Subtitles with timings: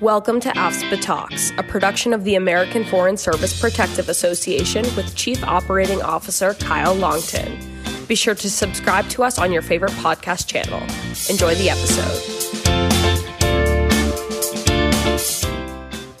[0.00, 5.42] Welcome to AFSPA Talks, a production of the American Foreign Service Protective Association with Chief
[5.42, 7.58] Operating Officer Kyle Longton.
[8.06, 10.78] Be sure to subscribe to us on your favorite podcast channel.
[11.28, 12.38] Enjoy the episode.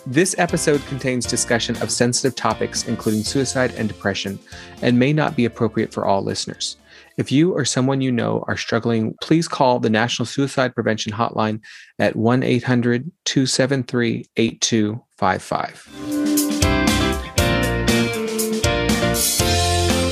[0.08, 4.40] This episode contains discussion of sensitive topics, including suicide and depression,
[4.82, 6.78] and may not be appropriate for all listeners.
[7.18, 11.60] If you or someone you know are struggling, please call the National Suicide Prevention Hotline
[11.98, 15.86] at 1 800 273 8255.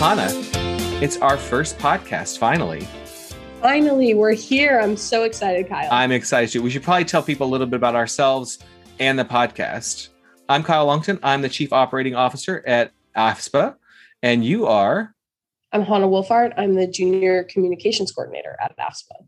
[0.00, 0.30] Hannah,
[1.00, 2.80] it's our first podcast, finally.
[3.62, 4.80] Finally, we're here.
[4.80, 5.88] I'm so excited, Kyle.
[5.92, 6.60] I'm excited too.
[6.60, 8.58] We should probably tell people a little bit about ourselves
[8.98, 10.08] and the podcast.
[10.48, 11.20] I'm Kyle Longton.
[11.22, 13.76] I'm the Chief Operating Officer at AFSPA,
[14.24, 15.14] and you are
[15.76, 16.54] I'm Hannah Wolfart.
[16.56, 19.26] I'm the Junior Communications Coordinator at AFSPA.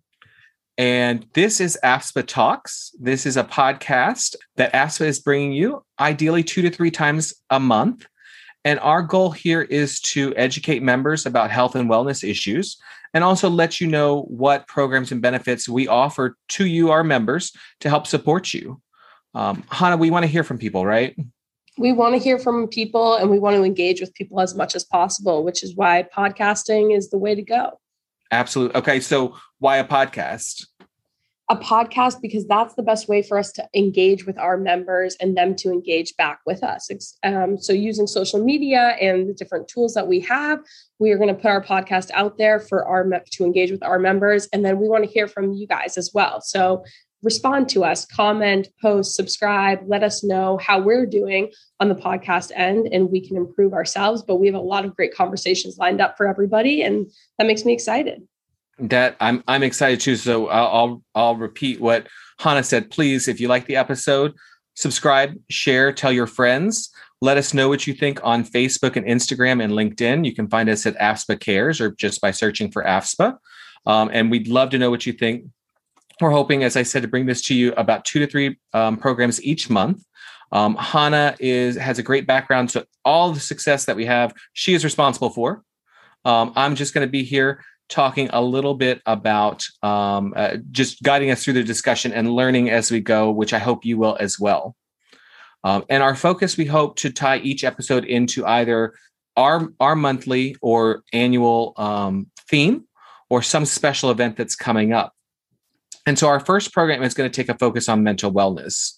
[0.79, 2.91] And this is AFSPA Talks.
[2.99, 7.61] This is a podcast that AFSPA is bringing you ideally two to three times a
[7.61, 8.07] month.
[8.65, 12.79] And our goal here is to educate members about health and wellness issues
[13.13, 17.53] and also let you know what programs and benefits we offer to you, our members,
[17.81, 18.81] to help support you.
[19.35, 21.15] Um, Hannah, we want to hear from people, right?
[21.79, 24.75] We want to hear from people and we want to engage with people as much
[24.75, 27.79] as possible, which is why podcasting is the way to go.
[28.31, 28.77] Absolutely.
[28.77, 29.01] Okay.
[29.01, 30.67] So, why a podcast?
[31.51, 35.35] A podcast because that's the best way for us to engage with our members and
[35.35, 36.91] them to engage back with us.
[37.23, 40.61] Um, so, using social media and the different tools that we have,
[40.99, 43.99] we are going to put our podcast out there for our to engage with our
[43.99, 46.43] members, and then we want to hear from you guys as well.
[46.43, 46.85] So,
[47.23, 52.53] respond to us, comment, post, subscribe, let us know how we're doing on the podcast
[52.55, 54.23] end and we can improve ourselves.
[54.23, 57.07] But we have a lot of great conversations lined up for everybody, and
[57.39, 58.27] that makes me excited.
[58.79, 60.17] That I'm I'm excited too.
[60.17, 62.07] So I'll I'll, I'll repeat what
[62.39, 62.91] Hannah said.
[62.91, 64.35] Please, if you like the episode,
[64.75, 66.91] subscribe, share, tell your friends.
[67.21, 70.25] Let us know what you think on Facebook and Instagram and LinkedIn.
[70.25, 73.37] You can find us at AFSPA Cares or just by searching for AFSPA.
[73.87, 75.47] Um, and we'd love to know what you think
[76.21, 78.97] we're hoping, as I said, to bring this to you about two to three um,
[78.97, 80.05] programs each month.
[80.51, 84.75] Um, Hannah is has a great background, so all the success that we have, she
[84.75, 85.63] is responsible for.
[86.25, 91.03] Um, I'm just going to be here talking a little bit about um, uh, just
[91.03, 94.17] guiding us through the discussion and learning as we go, which I hope you will
[94.21, 94.77] as well.
[95.65, 98.95] Um, and our focus, we hope to tie each episode into either
[99.37, 102.85] our our monthly or annual um, theme
[103.31, 105.13] or some special event that's coming up.
[106.09, 108.95] And so our first program is going to take a focus on mental wellness.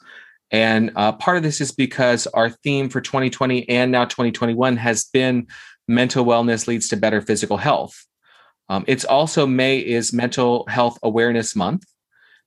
[0.53, 5.07] And uh, part of this is because our theme for 2020 and now 2021 has
[5.07, 5.49] been
[5.89, 8.07] mental wellness leads to better physical health.
[8.69, 11.83] Um, it's also May is Mental Health Awareness Month.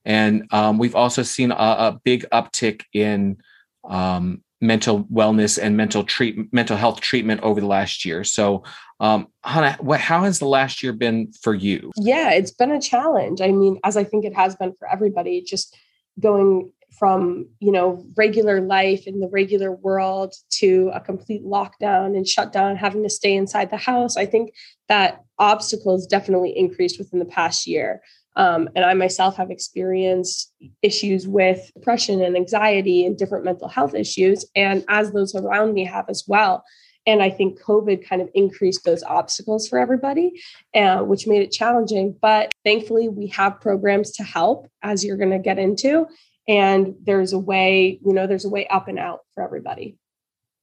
[0.06, 3.40] And um, we've also seen a, a big uptick in
[3.84, 8.24] um, mental wellness and mental treat mental health treatment over the last year.
[8.24, 8.64] So,
[9.00, 11.92] um, Hannah, what how has the last year been for you?
[11.98, 13.42] Yeah, it's been a challenge.
[13.42, 15.76] I mean, as I think it has been for everybody, just
[16.20, 22.28] going from you know regular life in the regular world to a complete lockdown and
[22.28, 24.54] shutdown having to stay inside the house i think
[24.88, 28.00] that obstacles definitely increased within the past year
[28.36, 33.94] um, and I myself have experienced issues with depression and anxiety and different mental health
[33.94, 36.64] issues, and as those around me have as well.
[37.06, 40.42] And I think COVID kind of increased those obstacles for everybody,
[40.74, 42.16] uh, which made it challenging.
[42.22, 46.08] But thankfully, we have programs to help, as you're going to get into.
[46.48, 49.98] And there's a way, you know, there's a way up and out for everybody.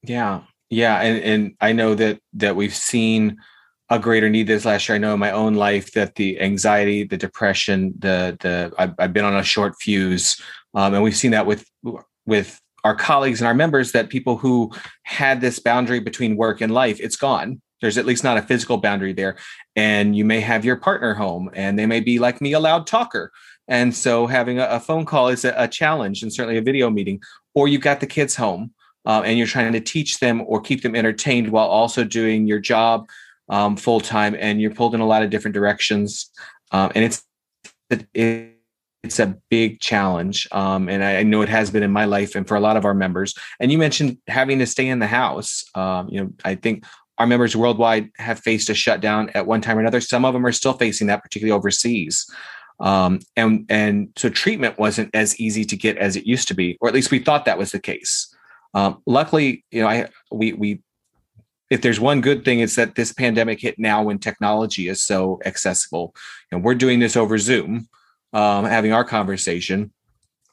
[0.03, 3.37] Yeah, yeah, and and I know that that we've seen
[3.91, 4.95] a greater need this last year.
[4.95, 9.13] I know in my own life that the anxiety, the depression, the the I've, I've
[9.13, 10.41] been on a short fuse,
[10.75, 11.69] um, and we've seen that with
[12.25, 16.73] with our colleagues and our members that people who had this boundary between work and
[16.73, 17.61] life, it's gone.
[17.83, 19.37] There's at least not a physical boundary there,
[19.75, 22.87] and you may have your partner home, and they may be like me, a loud
[22.87, 23.33] talker,
[23.67, 26.91] and so having a, a phone call is a, a, challenge, and certainly a video
[26.91, 27.21] meeting.
[27.55, 28.73] Or you've got the kids home,
[29.05, 32.61] uh, and you're trying to teach them or keep them entertained while also doing your
[32.61, 33.09] job
[33.51, 36.31] um, full time, and you're pulled in a lot of different directions,
[36.73, 37.23] um, and it's
[38.15, 38.57] it,
[39.03, 42.35] it's a big challenge, um, and I, I, know it has been in my life
[42.35, 43.35] and for a lot of our members.
[43.59, 45.65] And you mentioned having to stay in the house.
[45.75, 46.85] Um, you know, I think
[47.19, 50.01] our members worldwide have faced a shutdown at one time or another.
[50.01, 52.27] Some of them are still facing that, particularly overseas.
[52.79, 56.79] Um, and and so treatment wasn't as easy to get as it used to be,
[56.81, 58.35] or at least we thought that was the case.
[58.75, 60.83] Um, luckily, you know, I we we
[61.71, 65.41] if there's one good thing, it's that this pandemic hit now when technology is so
[65.47, 66.15] accessible.
[66.51, 67.89] And we're doing this over Zoom,
[68.33, 69.93] um, having our conversation.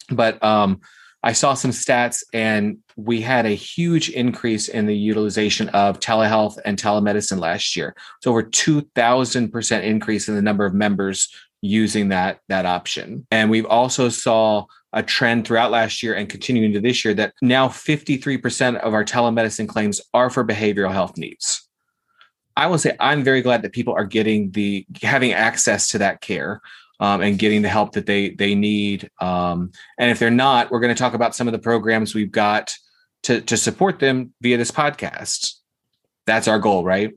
[0.10, 0.80] But um,
[1.24, 6.60] I saw some stats and we had a huge increase in the utilization of telehealth
[6.64, 7.96] and telemedicine last year.
[8.18, 11.30] It's over 2000% increase in the number of members
[11.62, 13.26] using that that option.
[13.32, 14.66] And we've also saw
[14.98, 19.06] a trend throughout last year and continuing into this year that now 53% of our
[19.06, 21.70] telemedicine claims are for behavioral health needs.
[22.56, 26.22] I will say I'm very glad that people are getting the having access to that
[26.22, 26.62] care
[27.00, 29.12] um, and getting the help that they they need.
[29.22, 32.32] Um, and if they're not, we're going to talk about some of the programs we've
[32.32, 32.74] got
[33.24, 35.54] to to support them via this podcast.
[36.26, 37.14] That's our goal, right?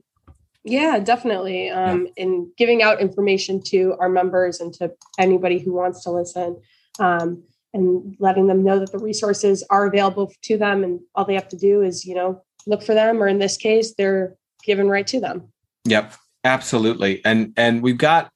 [0.63, 1.71] Yeah, definitely.
[1.71, 2.23] Um, yeah.
[2.23, 6.61] In giving out information to our members and to anybody who wants to listen,
[6.99, 7.41] um,
[7.73, 11.49] and letting them know that the resources are available to them, and all they have
[11.49, 15.07] to do is, you know, look for them, or in this case, they're given right
[15.07, 15.51] to them.
[15.85, 16.13] Yep,
[16.43, 17.23] absolutely.
[17.25, 18.31] And and we've got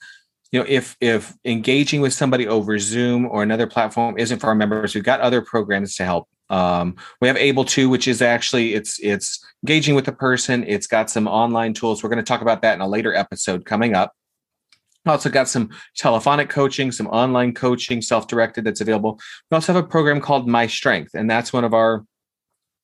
[0.52, 4.56] you know if if engaging with somebody over zoom or another platform isn't for our
[4.56, 8.98] members we've got other programs to help um, we have AbleTo which is actually it's
[9.00, 12.62] it's engaging with the person it's got some online tools we're going to talk about
[12.62, 14.14] that in a later episode coming up
[15.12, 19.20] also got some telephonic coaching some online coaching self-directed that's available
[19.50, 22.04] we also have a program called myStrength and that's one of our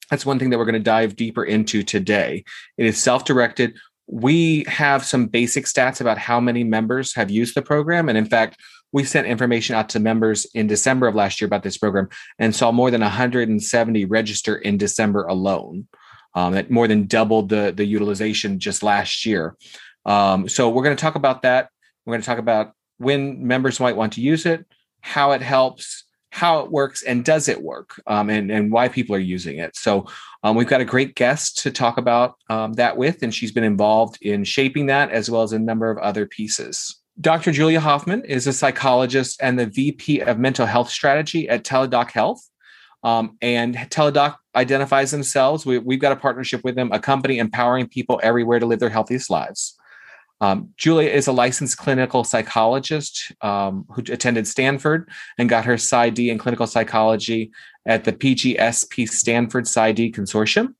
[0.10, 2.44] that's one thing that we're going to dive deeper into today
[2.78, 3.74] it is self-directed
[4.12, 8.10] we have some basic stats about how many members have used the program.
[8.10, 8.60] And in fact,
[8.92, 12.54] we sent information out to members in December of last year about this program and
[12.54, 15.88] saw more than 170 register in December alone.
[16.34, 19.56] Um, that more than doubled the, the utilization just last year.
[20.06, 21.70] Um, so we're going to talk about that.
[22.06, 24.65] We're going to talk about when members might want to use it,
[25.01, 29.15] how it helps, how it works and does it work um, and, and why people
[29.15, 29.75] are using it.
[29.75, 30.07] So
[30.44, 33.65] um, we've got a great guest to talk about um, that with, and she's been
[33.65, 36.98] involved in shaping that as well as a number of other pieces.
[37.19, 37.51] Dr.
[37.51, 42.48] Julia Hoffman is a psychologist and the VP of Mental Health Strategy at Teladoc Health.
[43.03, 45.65] Um, and Teladoc identifies themselves.
[45.65, 48.89] We, we've got a partnership with them, a company empowering people everywhere to live their
[48.89, 49.75] healthiest lives.
[50.42, 55.08] Um, Julia is a licensed clinical psychologist um, who attended Stanford
[55.38, 57.52] and got her PsyD in clinical psychology
[57.86, 60.74] at the PGSP Stanford PsyD Consortium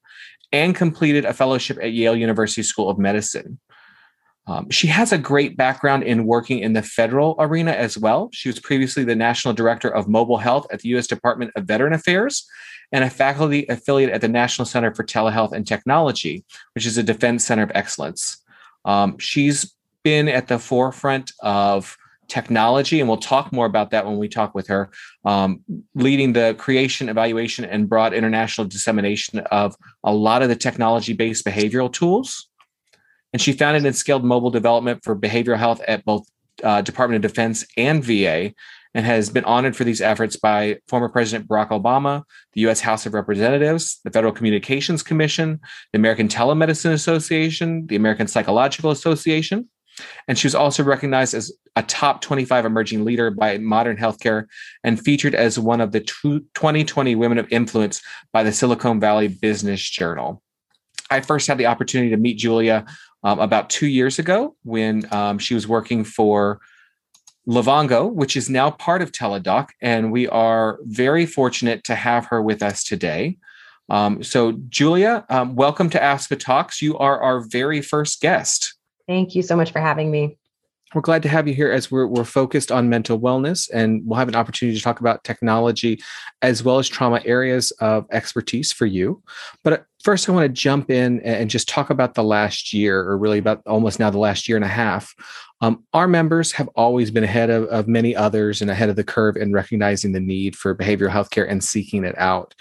[0.52, 3.60] and completed a fellowship at Yale University School of Medicine.
[4.48, 8.30] Um, she has a great background in working in the federal arena as well.
[8.34, 11.06] She was previously the national director of mobile health at the U.S.
[11.06, 12.48] Department of Veteran Affairs
[12.92, 16.44] and a faculty affiliate at the National Center for Telehealth and Technology,
[16.74, 18.41] which is a defense center of excellence.
[18.86, 21.98] Um, she's been at the forefront of
[22.28, 24.90] technology, and we'll talk more about that when we talk with her,
[25.26, 25.62] um,
[25.96, 31.46] leading the creation, evaluation, and broad international dissemination of a lot of the technology based
[31.46, 32.48] behavioral tools.
[33.34, 36.26] And she founded and scaled mobile development for behavioral health at both
[36.64, 38.54] uh, Department of Defense and VA,
[38.94, 42.24] and has been honored for these efforts by former President Barack Obama,
[42.54, 42.82] the U.S.
[42.82, 45.60] House of Representatives, the Federal Communications Commission,
[45.94, 49.70] the American Telemedicine Association, the American Psychological Association.
[50.28, 54.46] And she was also recognized as a top 25 emerging leader by Modern Healthcare
[54.84, 58.02] and featured as one of the 2020 Women of Influence
[58.34, 60.42] by the Silicon Valley Business Journal.
[61.10, 62.86] I first had the opportunity to meet Julia
[63.24, 66.60] um, about two years ago when um, she was working for
[67.48, 72.42] Livongo, which is now part of Teladoc, and we are very fortunate to have her
[72.42, 73.38] with us today.
[73.90, 76.82] Um, so, Julia, um, welcome to AFSPA Talks.
[76.82, 78.76] You are our very first guest.
[79.08, 80.38] Thank you so much for having me.
[80.94, 84.20] We're glad to have you here as we're, we're focused on mental wellness, and we'll
[84.20, 86.00] have an opportunity to talk about technology
[86.42, 89.24] as well as trauma areas of expertise for you.
[89.64, 93.18] But first, I want to jump in and just talk about the last year, or
[93.18, 95.14] really about almost now the last year and a half.
[95.62, 99.04] Um, our members have always been ahead of, of many others and ahead of the
[99.04, 102.56] curve in recognizing the need for behavioral health care and seeking it out.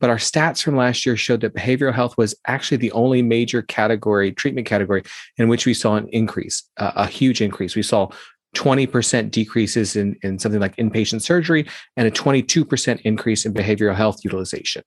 [0.00, 3.60] But our stats from last year showed that behavioral health was actually the only major
[3.60, 5.02] category, treatment category,
[5.36, 7.76] in which we saw an increase, uh, a huge increase.
[7.76, 8.08] We saw
[8.54, 11.66] 20% decreases in, in something like inpatient surgery
[11.98, 14.82] and a 22% increase in behavioral health utilization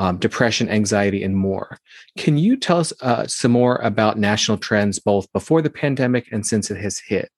[0.00, 1.78] um, depression, anxiety, and more.
[2.16, 6.44] Can you tell us uh, some more about national trends both before the pandemic and
[6.46, 7.30] since it has hit?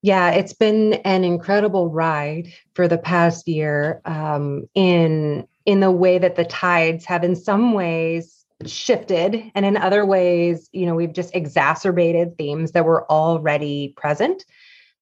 [0.00, 6.16] Yeah, it's been an incredible ride for the past year um, in in the way
[6.16, 11.12] that the tides have, in some ways, shifted, and in other ways, you know, we've
[11.12, 14.46] just exacerbated themes that were already present.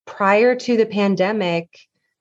[0.04, 1.78] Prior to the pandemic,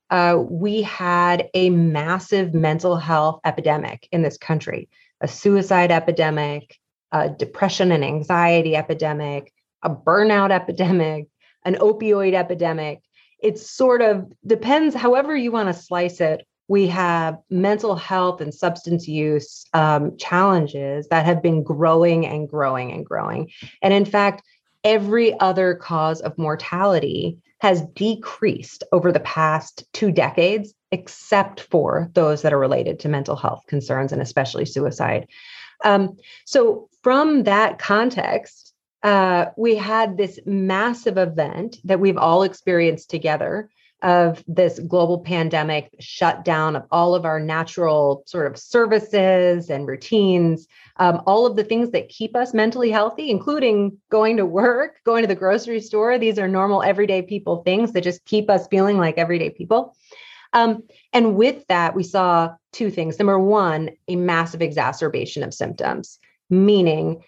[0.09, 6.77] uh, we had a massive mental health epidemic in this country a suicide epidemic,
[7.11, 11.25] a depression and anxiety epidemic, a burnout epidemic,
[11.65, 13.01] an opioid epidemic.
[13.41, 18.53] It sort of depends, however you want to slice it, we have mental health and
[18.53, 23.49] substance use um, challenges that have been growing and growing and growing.
[23.81, 24.43] And in fact,
[24.83, 32.41] every other cause of mortality has decreased over the past two decades, except for those
[32.41, 35.27] that are related to mental health concerns and especially suicide.
[35.83, 38.73] Um, so, from that context,
[39.03, 43.69] uh, we had this massive event that we've all experienced together
[44.01, 50.67] of this global pandemic shutdown of all of our natural sort of services and routines,
[50.99, 55.23] um, all of the things that keep us mentally healthy, including going to work, going
[55.23, 56.17] to the grocery store.
[56.17, 59.95] These are normal, everyday people things that just keep us feeling like everyday people.
[60.53, 63.19] Um, and with that, we saw two things.
[63.19, 67.23] Number one, a massive exacerbation of symptoms, meaning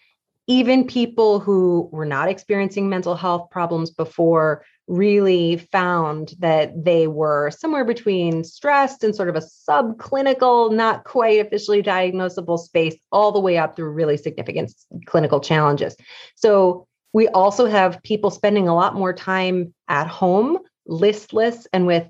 [0.47, 7.51] even people who were not experiencing mental health problems before really found that they were
[7.51, 13.39] somewhere between stressed and sort of a subclinical, not quite officially diagnosable space, all the
[13.39, 14.73] way up through really significant
[15.05, 15.95] clinical challenges.
[16.35, 22.07] So we also have people spending a lot more time at home, listless, and with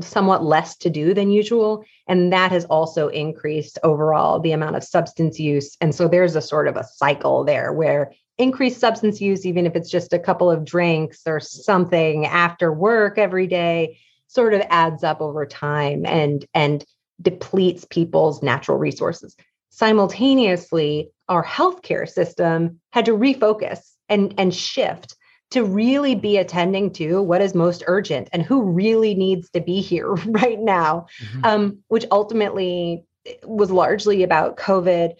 [0.00, 1.84] somewhat less to do than usual.
[2.06, 5.76] And that has also increased overall the amount of substance use.
[5.82, 9.74] And so there's a sort of a cycle there where increased substance use, even if
[9.76, 15.02] it's just a couple of drinks or something after work every day, sort of adds
[15.04, 16.84] up over time and and
[17.20, 19.36] depletes people's natural resources.
[19.70, 25.16] Simultaneously, our healthcare system had to refocus and, and shift
[25.50, 29.80] to really be attending to what is most urgent and who really needs to be
[29.80, 31.44] here right now, mm-hmm.
[31.44, 33.04] um, which ultimately
[33.44, 35.14] was largely about COVID,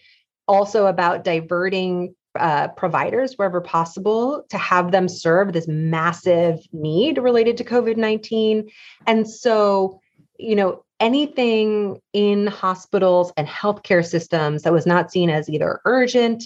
[0.46, 7.56] also about diverting uh, providers wherever possible to have them serve this massive need related
[7.58, 8.68] to COVID 19.
[9.06, 10.00] And so,
[10.38, 16.44] you know, anything in hospitals and healthcare systems that was not seen as either urgent,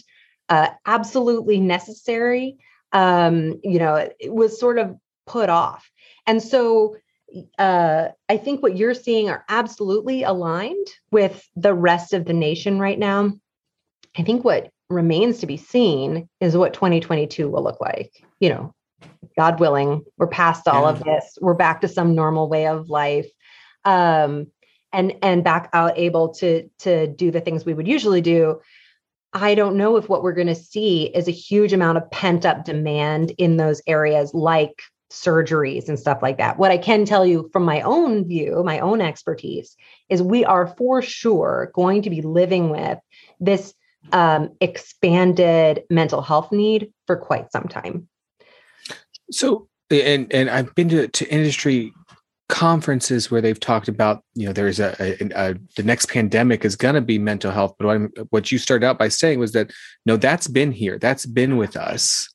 [0.49, 2.58] uh, absolutely necessary,
[2.92, 4.96] um, you know, it was sort of
[5.26, 5.90] put off.
[6.26, 6.96] And so,
[7.58, 12.78] uh, I think what you're seeing are absolutely aligned with the rest of the nation
[12.78, 13.32] right now.
[14.16, 18.12] I think what remains to be seen is what 2022 will look like.
[18.40, 18.75] You know,
[19.37, 20.90] God willing, we're past all yeah.
[20.90, 21.38] of this.
[21.40, 23.28] We're back to some normal way of life.
[23.84, 24.46] Um,
[24.92, 28.61] and and back out able to to do the things we would usually do.
[29.32, 32.44] I don't know if what we're going to see is a huge amount of pent
[32.44, 36.58] up demand in those areas like surgeries and stuff like that.
[36.58, 39.76] What I can tell you from my own view, my own expertise,
[40.11, 42.99] is we are for sure going to be living with
[43.40, 43.75] this
[44.11, 48.09] um, expanded mental health need for quite some time.
[49.30, 51.92] So, and and I've been to, to industry
[52.52, 56.76] conferences where they've talked about you know there's a, a, a the next pandemic is
[56.76, 59.73] going to be mental health but what, what, you started out by saying was that
[60.04, 62.28] no that's been here that's been with us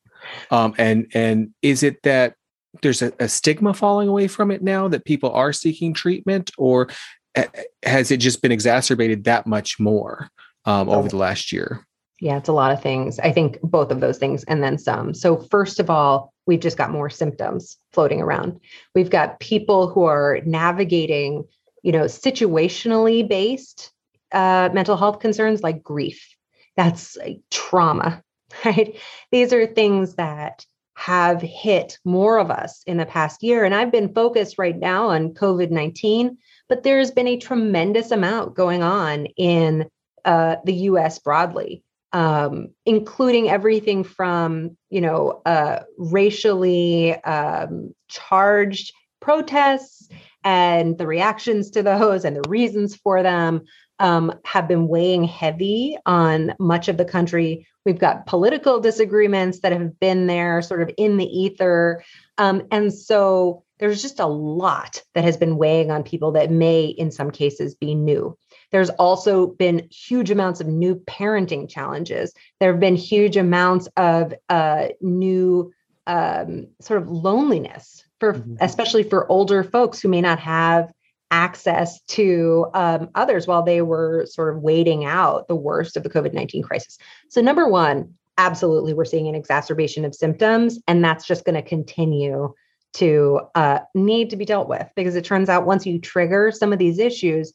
[0.49, 2.33] um, and and is it that
[2.81, 6.89] there's a, a, stigma falling away from it now that people are seeking treatment or
[7.35, 7.45] eh,
[7.83, 10.29] has it just been exacerbated that much more
[10.67, 11.87] um, over the last year?
[12.19, 13.19] Yeah, it's a lot of things.
[13.19, 15.13] I think both of those things and then some.
[15.13, 18.59] So, first of all, we've just got more symptoms floating around.
[18.93, 21.45] We've got people who are navigating,
[21.83, 23.91] you know, situationally based
[24.31, 26.35] uh, mental health concerns like grief.
[26.75, 28.21] That's like trauma,
[28.65, 28.97] right?
[29.31, 33.63] These are things that have hit more of us in the past year.
[33.63, 36.35] And I've been focused right now on COVID 19,
[36.67, 39.87] but there's been a tremendous amount going on in
[40.27, 41.19] uh, the U.S.
[41.19, 50.09] broadly, um, including everything from you know uh, racially um, charged protests
[50.43, 53.61] and the reactions to those and the reasons for them
[53.99, 57.65] um, have been weighing heavy on much of the country.
[57.85, 62.03] We've got political disagreements that have been there, sort of in the ether,
[62.37, 66.85] um, and so there's just a lot that has been weighing on people that may,
[66.85, 68.37] in some cases, be new.
[68.71, 72.33] There's also been huge amounts of new parenting challenges.
[72.59, 75.73] There have been huge amounts of uh, new
[76.05, 78.55] um, sort of loneliness for, mm-hmm.
[78.59, 80.91] especially for older folks who may not have
[81.29, 86.09] access to um, others while they were sort of waiting out the worst of the
[86.09, 86.97] COVID 19 crisis.
[87.29, 91.61] So, number one, absolutely, we're seeing an exacerbation of symptoms, and that's just going to
[91.61, 92.53] continue
[92.93, 96.71] to uh, need to be dealt with because it turns out once you trigger some
[96.71, 97.53] of these issues,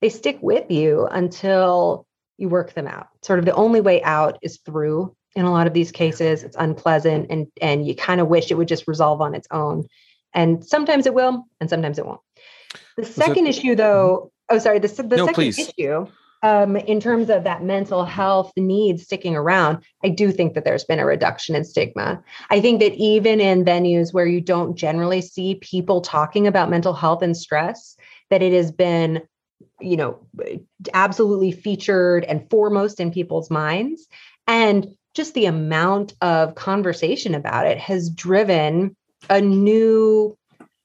[0.00, 3.08] they stick with you until you work them out.
[3.22, 6.42] Sort of the only way out is through in a lot of these cases.
[6.42, 9.86] It's unpleasant and and you kind of wish it would just resolve on its own.
[10.34, 12.20] And sometimes it will, and sometimes it won't.
[12.96, 14.78] The second issue, though, oh, sorry.
[14.78, 15.58] The, the no, second please.
[15.58, 16.06] issue,
[16.42, 20.84] um, in terms of that mental health needs sticking around, I do think that there's
[20.84, 22.22] been a reduction in stigma.
[22.50, 26.92] I think that even in venues where you don't generally see people talking about mental
[26.92, 27.96] health and stress,
[28.30, 29.22] that it has been
[29.80, 30.18] you know
[30.94, 34.06] absolutely featured and foremost in people's minds.
[34.46, 38.96] And just the amount of conversation about it has driven
[39.28, 40.36] a new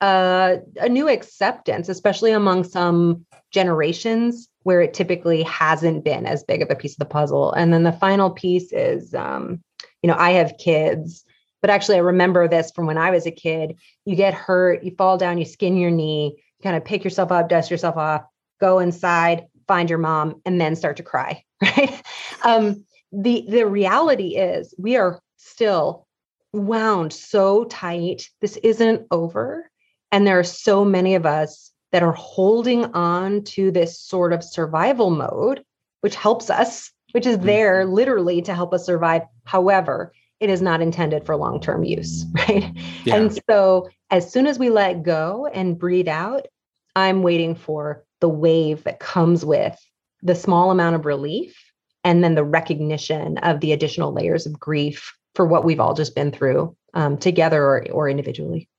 [0.02, 6.62] uh, a new acceptance especially among some generations where it typically hasn't been as big
[6.62, 7.54] of a piece of the puzzle.
[7.54, 9.62] And then the final piece is um,
[10.04, 11.26] you know i have kids
[11.62, 13.78] but actually i remember this from when i was a kid.
[14.06, 17.32] You get hurt you fall down you skin your knee you kind of pick yourself
[17.32, 18.24] up dust yourself off
[18.64, 22.02] go inside, find your mom, and then start to cry, right?
[22.44, 26.08] Um, the the reality is we are still
[26.54, 28.30] wound so tight.
[28.40, 29.70] This isn't over.
[30.12, 34.44] And there are so many of us that are holding on to this sort of
[34.44, 35.64] survival mode,
[36.02, 37.94] which helps us, which is there mm-hmm.
[37.94, 39.24] literally to help us survive.
[39.46, 42.72] However, it is not intended for long term use, right?
[43.04, 43.16] Yeah.
[43.16, 46.48] And so, as soon as we let go and breathe out,
[46.96, 49.78] I'm waiting for the wave that comes with
[50.22, 51.62] the small amount of relief
[52.06, 56.16] and then the recognition of the additional layers of grief for what we've all just
[56.16, 58.70] been through um, together or, or individually.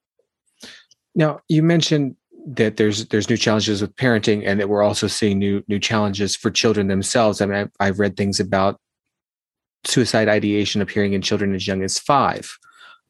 [1.15, 5.39] Now, you mentioned that there's there's new challenges with parenting, and that we're also seeing
[5.39, 7.43] new new challenges for children themselves.
[7.43, 8.81] I mean, I've, I've read things about
[9.85, 12.57] suicide ideation appearing in children as young as five.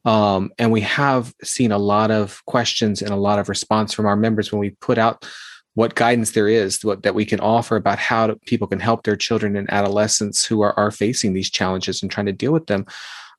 [0.03, 4.05] Um, and we have seen a lot of questions and a lot of response from
[4.05, 5.25] our members when we put out
[5.75, 9.03] what guidance there is what, that we can offer about how to, people can help
[9.03, 12.67] their children and adolescents who are, are facing these challenges and trying to deal with
[12.67, 12.85] them.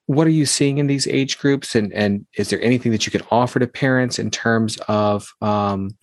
[0.04, 1.74] What are you seeing in these age groups?
[1.74, 5.96] And and is there anything that you can offer to parents in terms of um,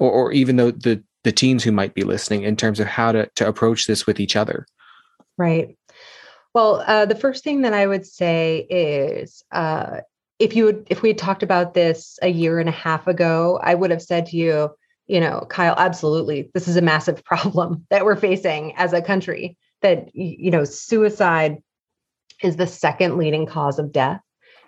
[0.00, 3.12] or, or even though the the teens who might be listening in terms of how
[3.12, 4.66] to to approach this with each other?
[5.38, 5.76] Right.
[6.52, 10.00] Well uh, the first thing that i would say is uh,
[10.38, 13.60] if you would if we had talked about this a year and a half ago
[13.62, 14.70] i would have said to you
[15.06, 16.50] you know, Kyle, absolutely.
[16.54, 21.58] This is a massive problem that we're facing as a country that, you know, suicide
[22.42, 24.20] is the second leading cause of death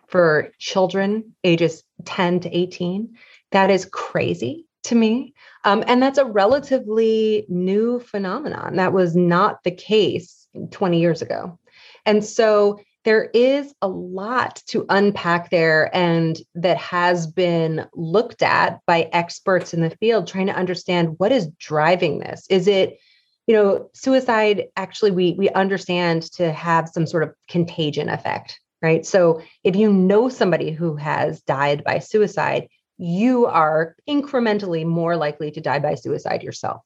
[0.09, 3.16] for children ages 10 to 18.
[3.53, 5.35] That is crazy to me.
[5.64, 8.77] Um, and that's a relatively new phenomenon.
[8.77, 11.59] That was not the case 20 years ago.
[12.05, 18.81] And so there is a lot to unpack there and that has been looked at
[18.85, 22.45] by experts in the field trying to understand what is driving this.
[22.51, 22.99] Is it
[23.47, 24.64] you know suicide?
[24.77, 29.07] Actually we we understand to have some sort of contagion effect right?
[29.07, 35.51] So if you know somebody who has died by suicide you are incrementally more likely
[35.53, 36.83] to die by suicide yourself.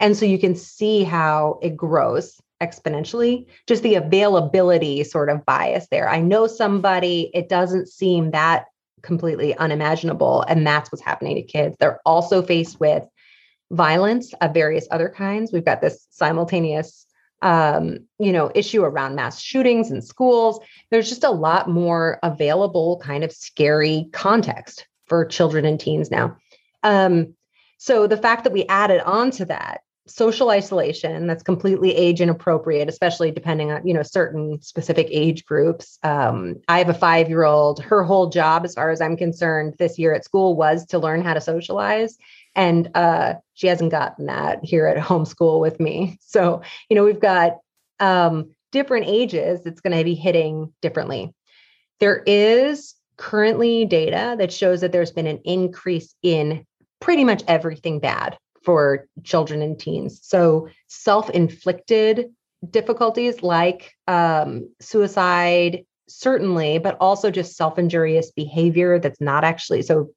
[0.00, 5.86] And so you can see how it grows exponentially just the availability sort of bias
[5.90, 6.08] there.
[6.08, 8.66] I know somebody it doesn't seem that
[9.02, 11.76] completely unimaginable and that's what's happening to kids.
[11.78, 13.02] They're also faced with
[13.70, 15.52] violence of various other kinds.
[15.52, 17.06] We've got this simultaneous
[17.42, 20.60] um, you know issue around mass shootings in schools.
[20.90, 26.36] There's just a lot more available kind of scary context for children and teens now.
[26.82, 27.34] Um,
[27.78, 32.88] so the fact that we added on to that social isolation that's completely age inappropriate
[32.88, 35.98] especially depending on you know certain specific age groups.
[36.02, 39.74] Um, i have a five year old her whole job as far as i'm concerned
[39.78, 42.16] this year at school was to learn how to socialize.
[42.56, 46.18] And uh, she hasn't gotten that here at homeschool with me.
[46.20, 47.58] So you know we've got
[48.00, 51.32] um, different ages it's going to be hitting differently.
[52.00, 56.66] There is currently data that shows that there's been an increase in
[57.00, 60.20] pretty much everything bad for children and teens.
[60.22, 62.30] So, self inflicted
[62.68, 70.10] difficulties like um, suicide, certainly, but also just self injurious behavior that's not actually so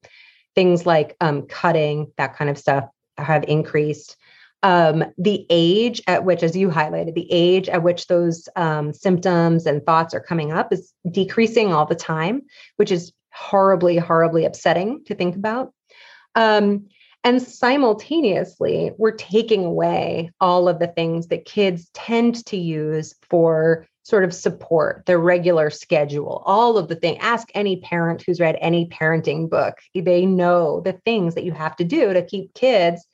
[0.56, 2.86] things like um, cutting, that kind of stuff
[3.18, 4.18] have increased.
[4.62, 9.66] Um, the age at which, as you highlighted, the age at which those um, symptoms
[9.66, 12.44] and thoughts are coming up is decreasing all the time,
[12.78, 15.74] which is horribly, horribly upsetting to think about.
[16.36, 16.88] Um,
[17.24, 23.88] and simultaneously, we're taking away all of the things that kids tend to use for
[24.04, 27.18] sort of support, their regular schedule, all of the things.
[27.22, 29.78] Ask any parent who's read any parenting book.
[29.96, 33.06] They know the things that you have to do to keep kids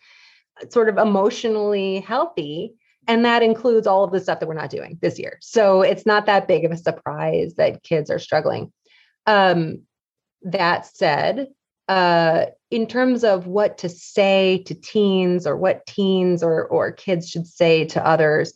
[0.69, 2.73] sort of emotionally healthy.
[3.07, 5.37] And that includes all of the stuff that we're not doing this year.
[5.41, 8.73] So it's not that big of a surprise that kids are struggling.
[9.27, 9.83] Um,
[10.41, 11.47] that said,
[11.87, 17.29] uh, in terms of what to say to teens or what teens or or kids
[17.29, 18.53] should say to others,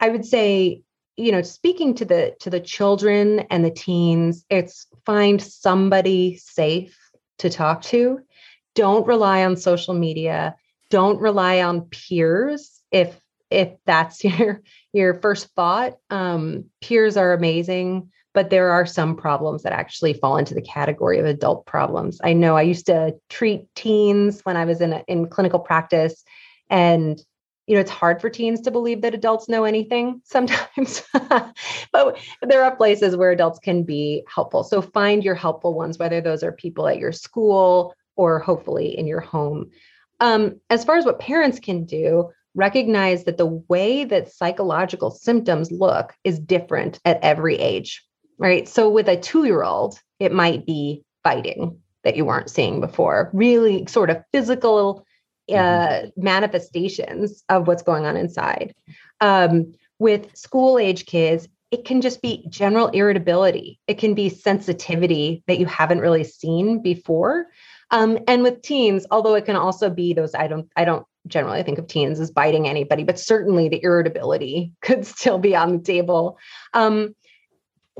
[0.00, 0.82] I would say,
[1.16, 6.96] you know, speaking to the to the children and the teens, it's find somebody safe
[7.38, 8.20] to talk to.
[8.74, 10.56] Don't rely on social media.
[10.88, 13.20] Don't rely on peers if
[13.50, 15.98] if that's your your first thought.
[16.08, 21.18] Um, peers are amazing but there are some problems that actually fall into the category
[21.18, 22.18] of adult problems.
[22.24, 26.24] I know I used to treat teens when I was in a, in clinical practice
[26.70, 27.20] and
[27.66, 31.02] you know it's hard for teens to believe that adults know anything sometimes
[31.92, 34.64] but there are places where adults can be helpful.
[34.64, 39.06] So find your helpful ones whether those are people at your school or hopefully in
[39.06, 39.70] your home.
[40.18, 45.70] Um, as far as what parents can do recognize that the way that psychological symptoms
[45.70, 48.02] look is different at every age
[48.40, 48.66] right?
[48.66, 53.30] So with a two year old, it might be biting that you weren't seeing before,
[53.32, 55.06] really sort of physical
[55.48, 56.22] uh, mm-hmm.
[56.22, 58.74] manifestations of what's going on inside.
[59.20, 63.78] Um, with school age kids, it can just be general irritability.
[63.86, 67.46] It can be sensitivity that you haven't really seen before.
[67.90, 71.62] Um, and with teens, although it can also be those, I don't, I don't generally
[71.62, 75.82] think of teens as biting anybody, but certainly the irritability could still be on the
[75.82, 76.38] table.
[76.72, 77.14] Um,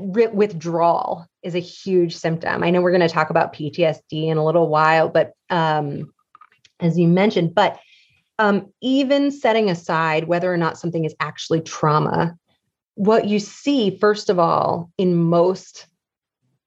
[0.01, 2.63] withdrawal is a huge symptom.
[2.63, 6.13] I know we're going to talk about PTSD in a little while, but um,
[6.79, 7.79] as you mentioned, but
[8.39, 12.35] um, even setting aside whether or not something is actually trauma,
[12.95, 15.87] what you see, first of all, in most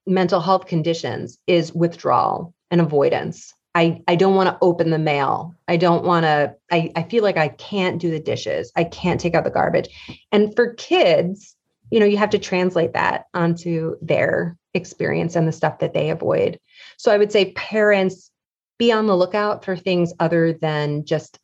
[0.06, 3.54] mental health conditions is withdrawal and avoidance.
[3.74, 5.54] I, I don't want to open the mail.
[5.66, 8.70] I don't want to, I, I feel like I can't do the dishes.
[8.76, 9.88] I can't take out the garbage.
[10.30, 11.53] And for kids,
[11.90, 16.10] you know you have to translate that onto their experience and the stuff that they
[16.10, 16.58] avoid.
[16.96, 18.30] So i would say parents
[18.78, 21.38] be on the lookout for things other than just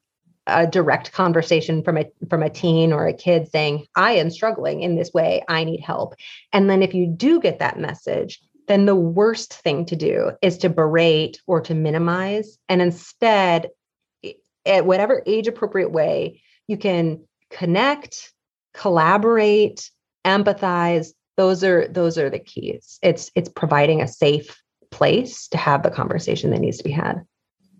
[0.46, 4.80] a direct conversation from a from a teen or a kid saying i am struggling
[4.80, 5.44] in this way.
[5.48, 6.14] I need help.
[6.52, 10.58] And then if you do get that message then the worst thing to do is
[10.58, 12.56] to berate or to minimize.
[12.68, 13.70] And instead
[14.64, 18.32] at whatever age appropriate way you can connect
[18.74, 19.90] collaborate
[20.24, 22.98] empathize those are those are the keys.
[23.02, 27.24] It's it's providing a safe place to have the conversation that needs to be had.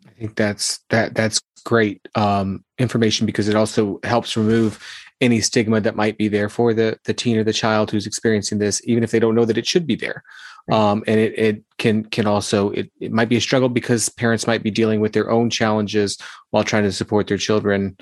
[0.07, 4.83] I think that's that that's great um, information because it also helps remove
[5.21, 8.59] any stigma that might be there for the the teen or the child who's experiencing
[8.59, 10.23] this even if they don't know that it should be there.
[10.67, 10.79] Right.
[10.79, 14.47] um, and it, it can can also it, it might be a struggle because parents
[14.47, 16.17] might be dealing with their own challenges
[16.49, 17.99] while trying to support their children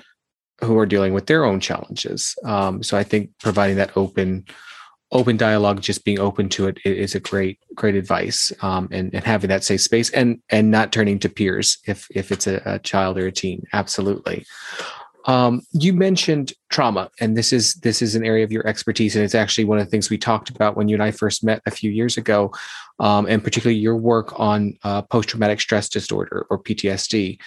[0.63, 2.35] who are dealing with their own challenges.
[2.43, 4.45] Um, so I think providing that open
[5.11, 9.23] open dialogue, just being open to it is a great great advice, um, and and
[9.23, 12.79] having that safe space and and not turning to peers if if it's a, a
[12.79, 13.63] child or a teen.
[13.73, 14.45] Absolutely.
[15.25, 19.25] Um, you mentioned trauma, and this is this is an area of your expertise, and
[19.25, 21.61] it's actually one of the things we talked about when you and I first met
[21.65, 22.51] a few years ago,
[22.99, 27.39] um, and particularly your work on uh, post traumatic stress disorder or PTSD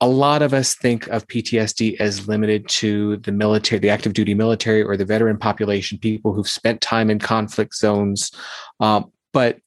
[0.00, 4.34] a lot of us think of PTSD as limited to the military, the active duty
[4.34, 8.30] military, or the veteran population, people who've spent time in conflict zones.
[8.78, 9.58] Um, but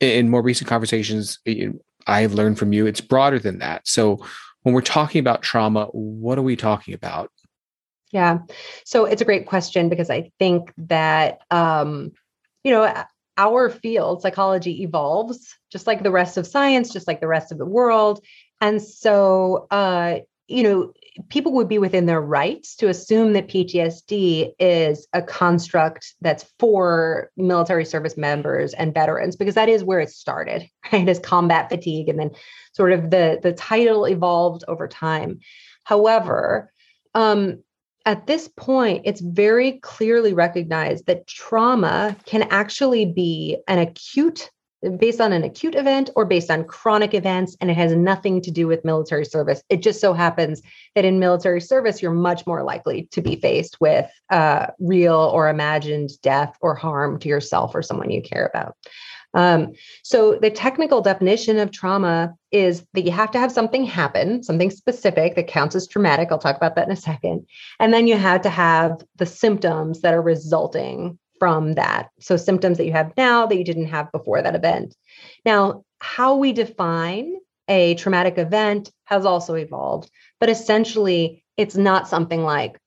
[0.00, 1.38] in more recent conversations,
[2.06, 3.86] I've learned from you, it's broader than that.
[3.86, 4.24] So
[4.62, 7.30] when we're talking about trauma, what are we talking about?
[8.12, 8.38] Yeah.
[8.84, 12.12] So it's a great question because I think that, um,
[12.64, 13.04] you know,
[13.36, 17.58] our field, psychology, evolves just like the rest of science, just like the rest of
[17.58, 18.20] the world.
[18.60, 20.92] And so, uh, you know,
[21.28, 27.30] people would be within their rights to assume that PTSD is a construct that's for
[27.36, 31.08] military service members and veterans because that is where it started, right?
[31.08, 32.30] As combat fatigue, and then
[32.72, 35.40] sort of the the title evolved over time.
[35.84, 36.72] However,
[37.14, 37.62] um,
[38.06, 44.50] at this point, it's very clearly recognized that trauma can actually be an acute
[44.98, 48.50] based on an acute event or based on chronic events, and it has nothing to
[48.50, 49.62] do with military service.
[49.68, 50.62] It just so happens
[50.94, 55.48] that in military service, you're much more likely to be faced with uh, real or
[55.48, 58.76] imagined death or harm to yourself or someone you care about.
[59.34, 64.42] Um, so, the technical definition of trauma is that you have to have something happen,
[64.42, 66.28] something specific that counts as traumatic.
[66.30, 67.46] I'll talk about that in a second.
[67.78, 72.10] And then you have to have the symptoms that are resulting from that.
[72.20, 74.94] So, symptoms that you have now that you didn't have before that event.
[75.44, 82.44] Now, how we define a traumatic event has also evolved, but essentially, it's not something
[82.44, 82.78] like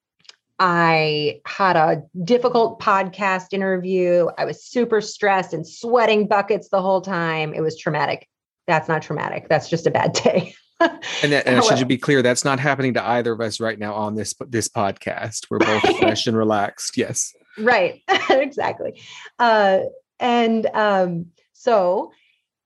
[0.59, 4.27] I had a difficult podcast interview.
[4.37, 7.53] I was super stressed and sweating buckets the whole time.
[7.53, 8.29] It was traumatic.
[8.65, 9.49] that's not traumatic.
[9.49, 10.55] That's just a bad day.
[10.79, 13.77] and, that, and should you be clear, that's not happening to either of us right
[13.77, 15.47] now on this this podcast.
[15.49, 16.97] We're both fresh and relaxed.
[16.97, 17.33] Yes.
[17.57, 18.01] Right.
[18.29, 19.01] exactly.
[19.39, 19.79] Uh,
[20.19, 22.11] and um, so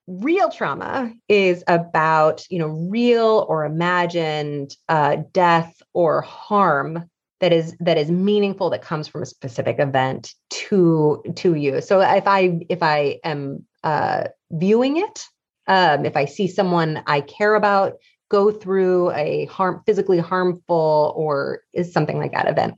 [0.07, 7.09] real trauma is about you know real or imagined uh, death or harm
[7.41, 12.01] that is that is meaningful that comes from a specific event to to you so
[12.01, 15.25] if i if i am uh, viewing it
[15.67, 17.93] um, if i see someone i care about
[18.29, 22.75] go through a harm physically harmful or is something like that event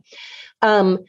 [0.61, 0.99] um,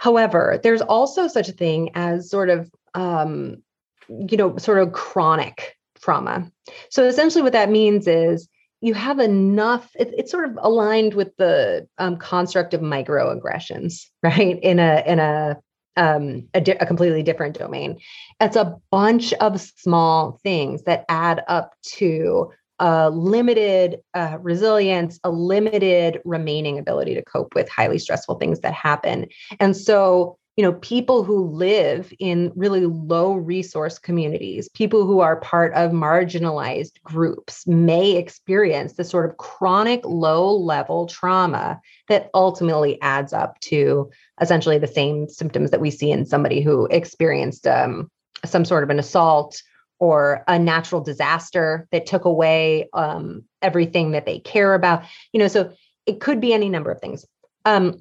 [0.00, 3.62] however there's also such a thing as sort of um,
[4.10, 6.50] you know, sort of chronic trauma.
[6.90, 8.48] So essentially, what that means is
[8.80, 14.58] you have enough, it, it's sort of aligned with the um, construct of microaggressions, right?
[14.62, 15.56] In a, in a,
[15.96, 17.98] um, a, di- a completely different domain.
[18.40, 25.30] It's a bunch of small things that add up to a limited uh, resilience, a
[25.30, 29.26] limited remaining ability to cope with highly stressful things that happen.
[29.60, 35.40] And so you know people who live in really low resource communities people who are
[35.40, 43.00] part of marginalized groups may experience this sort of chronic low level trauma that ultimately
[43.00, 44.10] adds up to
[44.42, 48.10] essentially the same symptoms that we see in somebody who experienced um,
[48.44, 49.62] some sort of an assault
[50.00, 55.48] or a natural disaster that took away um, everything that they care about you know
[55.48, 55.72] so
[56.06, 57.24] it could be any number of things
[57.64, 58.00] um,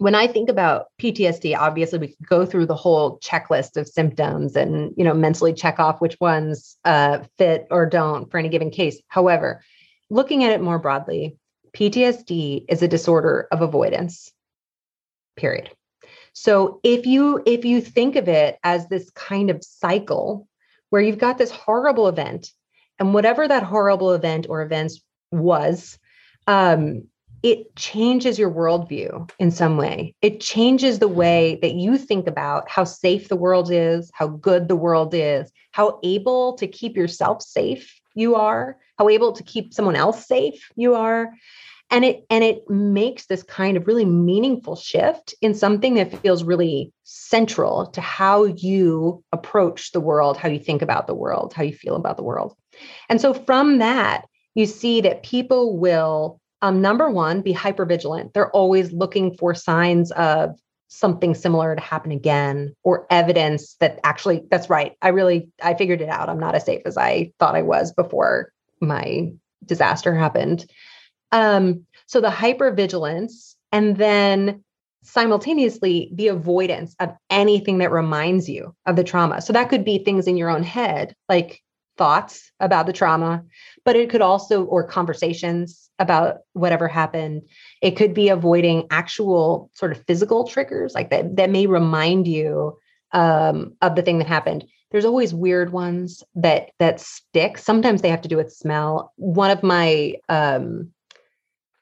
[0.00, 4.56] when I think about PTSD, obviously we could go through the whole checklist of symptoms
[4.56, 8.70] and you know mentally check off which ones uh, fit or don't for any given
[8.70, 8.98] case.
[9.08, 9.62] However,
[10.08, 11.36] looking at it more broadly,
[11.74, 14.32] PTSD is a disorder of avoidance.
[15.36, 15.70] Period.
[16.32, 20.48] So if you if you think of it as this kind of cycle
[20.90, 22.52] where you've got this horrible event,
[22.98, 25.00] and whatever that horrible event or events
[25.32, 25.98] was,
[26.46, 27.04] um,
[27.42, 30.14] it changes your worldview in some way.
[30.20, 34.68] It changes the way that you think about how safe the world is, how good
[34.68, 39.72] the world is, how able to keep yourself safe you are, how able to keep
[39.72, 41.32] someone else safe you are.
[41.90, 46.44] And it and it makes this kind of really meaningful shift in something that feels
[46.44, 51.62] really central to how you approach the world, how you think about the world, how
[51.62, 52.54] you feel about the world.
[53.08, 58.34] And so from that, you see that people will um, number one, be hyper vigilant.
[58.34, 64.42] They're always looking for signs of something similar to happen again or evidence that actually
[64.50, 64.96] that's right.
[65.00, 66.28] I really I figured it out.
[66.28, 69.30] I'm not as safe as I thought I was before my
[69.64, 70.66] disaster happened.
[71.32, 74.64] Um, so the hyper vigilance and then
[75.02, 79.40] simultaneously the avoidance of anything that reminds you of the trauma.
[79.40, 81.62] So that could be things in your own head, like
[81.96, 83.44] thoughts about the trauma,
[83.84, 87.42] but it could also, or conversations about whatever happened.
[87.82, 92.78] It could be avoiding actual sort of physical triggers like that, that may remind you
[93.12, 94.64] um, of the thing that happened.
[94.90, 97.58] There's always weird ones that that stick.
[97.58, 99.12] Sometimes they have to do with smell.
[99.16, 100.90] One of my um,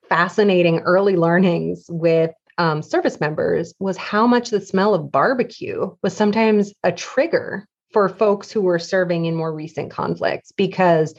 [0.09, 6.14] fascinating early learnings with um, service members was how much the smell of barbecue was
[6.14, 11.14] sometimes a trigger for folks who were serving in more recent conflicts because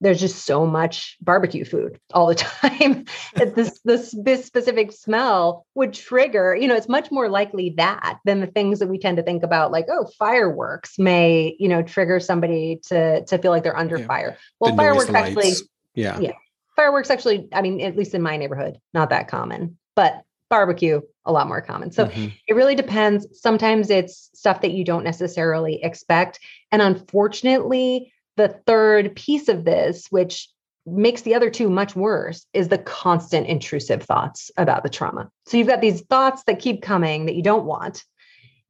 [0.00, 3.06] there's just so much barbecue food all the time.
[3.34, 8.18] That this, this this specific smell would trigger you know it's much more likely that
[8.24, 11.82] than the things that we tend to think about like oh fireworks may you know
[11.82, 14.06] trigger somebody to to feel like they're under yeah.
[14.06, 14.38] fire.
[14.60, 15.52] Well the fireworks actually
[15.94, 16.18] yeah.
[16.20, 16.32] Yeah
[16.76, 21.32] fireworks actually i mean at least in my neighborhood not that common but barbecue a
[21.32, 22.28] lot more common so mm-hmm.
[22.46, 26.38] it really depends sometimes it's stuff that you don't necessarily expect
[26.70, 30.48] and unfortunately the third piece of this, which
[30.86, 35.30] makes the other two much worse, is the constant intrusive thoughts about the trauma.
[35.46, 38.04] So you've got these thoughts that keep coming that you don't want,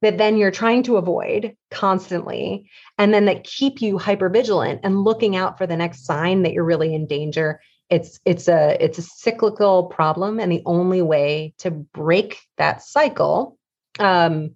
[0.01, 5.03] that then you're trying to avoid constantly, and then that keep you hyper vigilant and
[5.03, 7.61] looking out for the next sign that you're really in danger.
[7.89, 13.57] It's it's a it's a cyclical problem, and the only way to break that cycle,
[13.99, 14.55] um,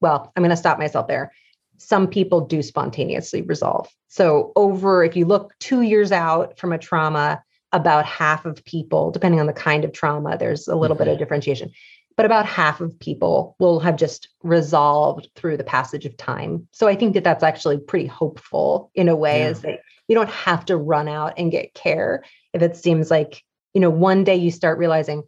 [0.00, 1.32] well, I'm going to stop myself there
[1.78, 3.88] some people do spontaneously resolve.
[4.08, 9.10] So, over if you look two years out from a trauma, about half of people,
[9.10, 11.04] depending on the kind of trauma, there's a little mm-hmm.
[11.04, 11.24] bit of mm-hmm.
[11.24, 11.72] differentiation,
[12.16, 16.68] but about half of people will have just resolved through the passage of time.
[16.72, 19.48] So, I think that that's actually pretty hopeful in a way, yeah.
[19.48, 23.42] is that you don't have to run out and get care if it seems like,
[23.72, 25.22] you know, one day you start realizing,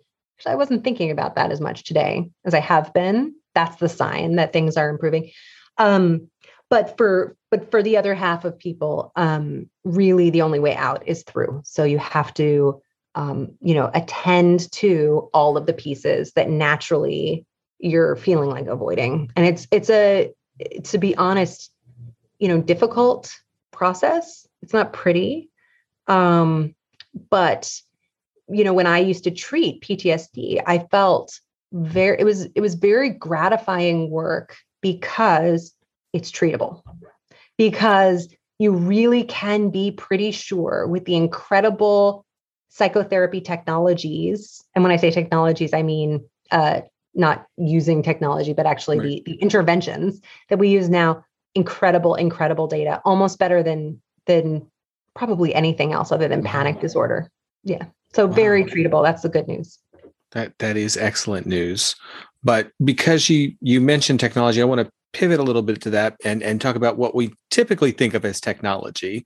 [0.47, 3.35] I wasn't thinking about that as much today as I have been.
[3.55, 5.31] That's the sign that things are improving.
[5.79, 6.29] Um,
[6.69, 11.07] but for but for the other half of people um, really the only way out
[11.07, 12.81] is through so you have to
[13.15, 17.47] um, you know attend to all of the pieces that naturally
[17.79, 20.33] you're feeling like avoiding and it's it's a
[20.85, 21.71] to be honest
[22.39, 23.33] you know difficult
[23.73, 25.49] process it's not pretty
[26.09, 26.75] um
[27.31, 27.73] but
[28.49, 31.39] you know when i used to treat ptsd i felt
[31.73, 35.73] very it was it was very gratifying work because
[36.13, 36.83] it's treatable
[37.57, 42.27] because you really can be pretty sure with the incredible
[42.69, 46.81] psychotherapy technologies and when i say technologies i mean uh,
[47.15, 49.25] not using technology but actually right.
[49.25, 51.25] the, the interventions that we use now
[51.55, 54.67] incredible incredible data almost better than than
[55.15, 57.31] probably anything else other than panic disorder.
[57.65, 57.87] Yeah.
[58.13, 58.33] So wow.
[58.33, 59.03] very treatable.
[59.03, 59.79] That's the good news.
[60.33, 61.97] That that is excellent news.
[62.45, 66.15] But because you you mentioned technology i want to pivot a little bit to that
[66.27, 69.25] and and talk about what we typically think of as technology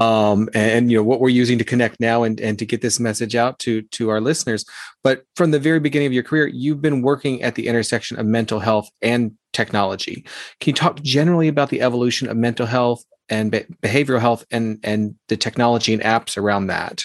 [0.00, 2.98] um, and, you know what we're using to connect now and and to get this
[2.98, 4.64] message out to to our listeners.
[5.04, 8.24] But from the very beginning of your career you've been working at the intersection of
[8.24, 10.24] mental health and technology.
[10.60, 14.78] Can you talk generally about the evolution of mental health and be- behavioral health and
[14.82, 17.04] and the technology and apps around that.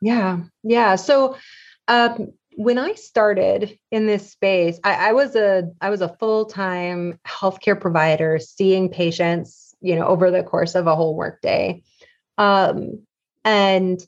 [0.00, 0.96] Yeah yeah.
[0.96, 1.36] So
[1.88, 6.46] um, when I started in this space, I, I was a I was a full
[6.46, 11.82] time healthcare provider, seeing patients, you know, over the course of a whole workday,
[12.38, 13.04] um,
[13.44, 14.00] and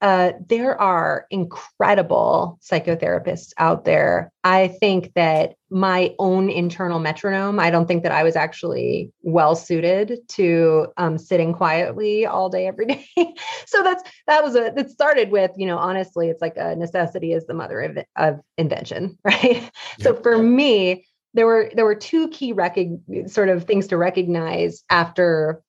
[0.00, 4.32] uh, there are incredible psychotherapists out there.
[4.42, 9.54] I think that my own internal metronome, I don't think that I was actually well
[9.54, 13.34] suited to um, sitting quietly all day, every day.
[13.66, 17.32] so that's that was a that started with, you know, honestly, it's like a necessity
[17.32, 19.62] is the mother of, of invention, right?
[19.62, 19.70] Yeah.
[20.00, 22.78] So for me, there were there were two key rec-
[23.26, 25.62] sort of things to recognize after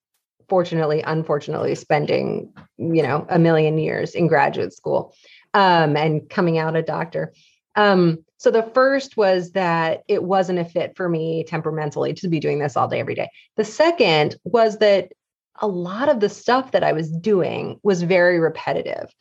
[0.50, 5.14] fortunately, unfortunately, spending, you know, a million years in graduate school
[5.54, 7.34] um, and coming out a doctor.
[7.76, 12.40] Um, so the first was that it wasn't a fit for me temperamentally to be
[12.40, 13.30] doing this all day, every day.
[13.56, 15.12] The second was that
[15.62, 19.14] a lot of the stuff that I was doing was very repetitive.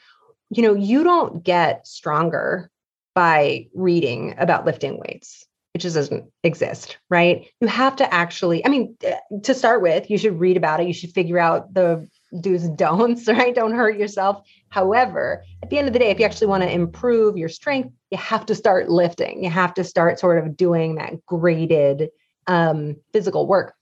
[0.48, 2.70] You know, you don't get stronger
[3.14, 7.46] by reading about lifting weights it just doesn't exist, right?
[7.60, 8.96] You have to actually, I mean,
[9.44, 10.88] to start with, you should read about it.
[10.88, 12.08] You should figure out the
[12.40, 13.54] do's and don'ts, right?
[13.54, 14.42] Don't hurt yourself.
[14.68, 17.92] However, at the end of the day, if you actually want to improve your strength,
[18.10, 19.42] you have to start lifting.
[19.42, 22.10] You have to start sort of doing that graded
[22.46, 23.74] um, physical work.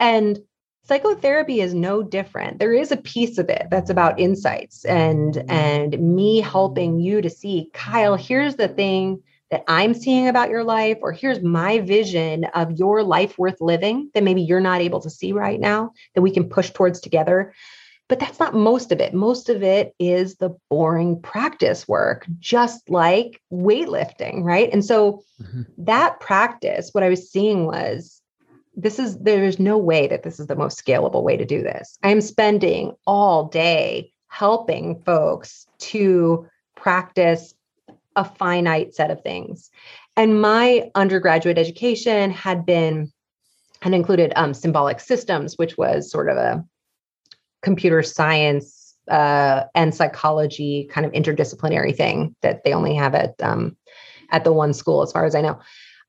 [0.00, 0.38] And
[0.86, 5.98] psychotherapy is no different there is a piece of it that's about insights and and
[5.98, 9.18] me helping you to see kyle here's the thing
[9.54, 14.10] that I'm seeing about your life, or here's my vision of your life worth living
[14.12, 17.54] that maybe you're not able to see right now that we can push towards together.
[18.08, 19.14] But that's not most of it.
[19.14, 24.70] Most of it is the boring practice work, just like weightlifting, right?
[24.72, 25.62] And so mm-hmm.
[25.78, 28.20] that practice, what I was seeing was
[28.76, 31.98] this is there's no way that this is the most scalable way to do this.
[32.02, 37.54] I'm spending all day helping folks to practice
[38.16, 39.70] a finite set of things.
[40.16, 43.12] And my undergraduate education had been
[43.82, 46.64] and included um, symbolic systems, which was sort of a
[47.64, 53.76] computer science uh, and psychology kind of interdisciplinary thing that they only have at um,
[54.30, 55.58] at the one school, as far as I know.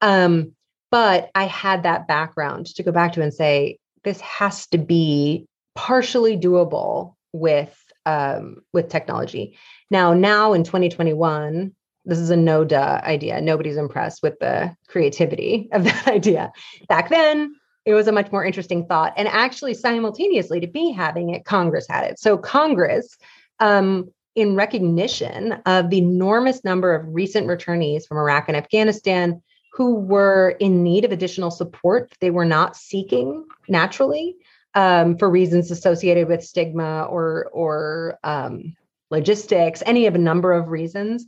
[0.01, 0.53] Um,
[0.91, 5.47] but I had that background to go back to and say this has to be
[5.73, 9.57] partially doable with um, with technology.
[9.89, 11.73] Now, now in 2021,
[12.05, 13.41] this is a no duh idea.
[13.41, 16.51] Nobody's impressed with the creativity of that idea.
[16.87, 17.55] Back then,
[17.85, 19.13] it was a much more interesting thought.
[19.15, 22.19] And actually, simultaneously to be having it, Congress had it.
[22.19, 23.17] So, Congress,
[23.59, 29.95] um, in recognition of the enormous number of recent returnees from Iraq and Afghanistan who
[29.95, 34.35] were in need of additional support they were not seeking naturally
[34.73, 38.75] um, for reasons associated with stigma or or um,
[39.09, 41.25] logistics, any of a number of reasons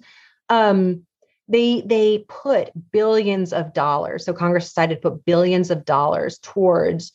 [0.49, 1.05] um,
[1.47, 4.25] they they put billions of dollars.
[4.25, 7.11] So Congress decided to put billions of dollars towards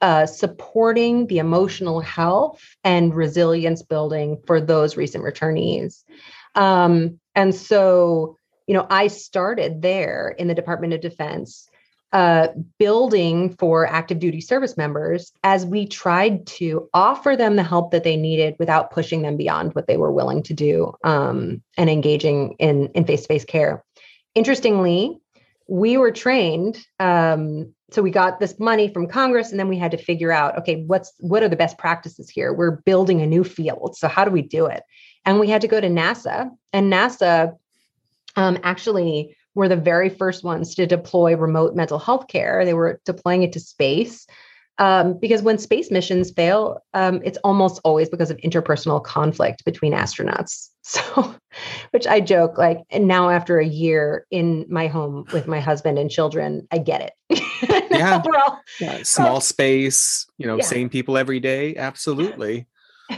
[0.00, 6.02] uh, supporting the emotional health and resilience building for those recent returnees.
[6.54, 11.68] Um, and so, you know, I started there in the Department of Defense
[12.14, 12.46] uh,
[12.78, 18.04] building for active duty service members as we tried to offer them the help that
[18.04, 22.54] they needed without pushing them beyond what they were willing to do um, and engaging
[22.60, 23.84] in in face-to-face care.
[24.36, 25.18] Interestingly
[25.66, 29.90] we were trained um, so we got this money from congress and then we had
[29.90, 32.52] to figure out okay what's what are the best practices here?
[32.52, 34.84] We're building a new field so how do we do it?
[35.24, 37.56] And we had to go to nasa and nasa
[38.36, 43.00] um, actually were the very first ones to deploy remote mental health care they were
[43.04, 44.26] deploying it to space
[44.78, 49.92] um, because when space missions fail, um, it's almost always because of interpersonal conflict between
[49.92, 50.70] astronauts.
[50.86, 51.34] So,
[51.92, 55.98] which I joke like, and now after a year in my home with my husband
[55.98, 57.00] and children, I get
[57.30, 57.42] it.
[57.90, 58.20] yeah.
[58.46, 59.02] all, yeah.
[59.02, 60.64] Small space, you know, yeah.
[60.64, 61.74] same people every day.
[61.76, 62.66] Absolutely.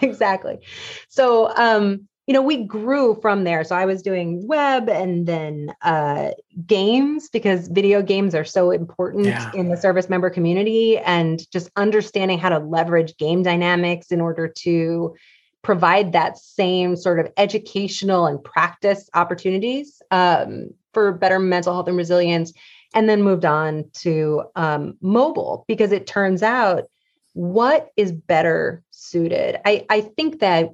[0.01, 0.61] exactly.
[1.09, 3.63] So, um, you know, we grew from there.
[3.63, 6.31] So I was doing web and then uh,
[6.67, 9.53] games because video games are so important yeah.
[9.55, 14.49] in the service member community and just understanding how to leverage game dynamics in order
[14.49, 15.15] to
[15.63, 21.97] provide that same sort of educational and practice opportunities um, for better mental health and
[21.97, 22.53] resilience.
[22.95, 26.85] And then moved on to um, mobile because it turns out
[27.35, 29.61] what is better suited.
[29.67, 30.71] I, I think that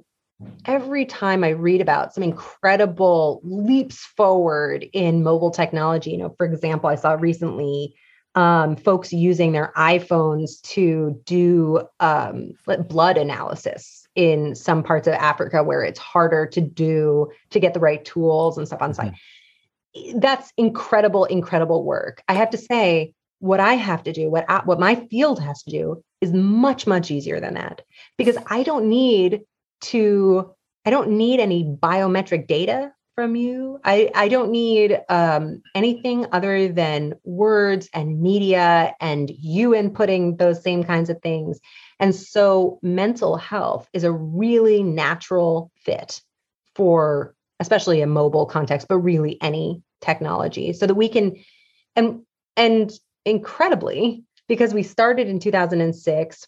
[0.65, 6.45] every time I read about some incredible leaps forward in mobile technology, you know, for
[6.45, 7.95] example, I saw recently
[8.35, 12.53] um, folks using their iPhones to do um,
[12.87, 17.79] blood analysis in some parts of Africa where it's harder to do to get the
[17.79, 19.13] right tools and stuff on site.
[19.95, 20.19] Mm-hmm.
[20.19, 22.23] That's incredible, incredible work.
[22.27, 25.61] I have to say, what I have to do, what I, what my field has
[25.63, 27.81] to do, is much much easier than that
[28.17, 29.41] because I don't need
[29.83, 30.53] to
[30.85, 33.79] i don't need any biometric data from you.
[33.83, 40.63] I i don't need um, anything other than words and media and you inputting those
[40.63, 41.59] same kinds of things.
[41.99, 46.21] And so mental health is a really natural fit
[46.75, 50.73] for especially a mobile context but really any technology.
[50.73, 51.35] So that we can
[51.95, 52.21] and
[52.57, 52.91] and
[53.25, 56.47] incredibly because we started in 2006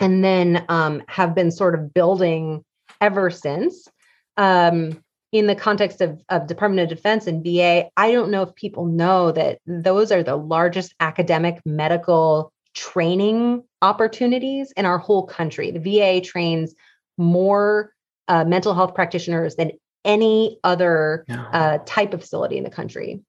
[0.00, 2.64] and then um, have been sort of building
[3.00, 3.88] ever since.
[4.36, 8.54] Um, in the context of, of Department of Defense and VA, I don't know if
[8.54, 15.70] people know that those are the largest academic medical training opportunities in our whole country.
[15.70, 16.74] The VA trains
[17.18, 17.92] more
[18.28, 19.72] uh, mental health practitioners than
[20.04, 23.20] any other uh, type of facility in the country.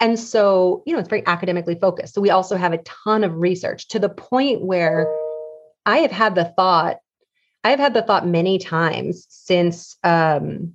[0.00, 2.14] And so, you know, it's very academically focused.
[2.14, 5.06] So we also have a ton of research to the point where
[5.84, 6.98] I have had the thought,
[7.64, 10.74] I have had the thought many times since um,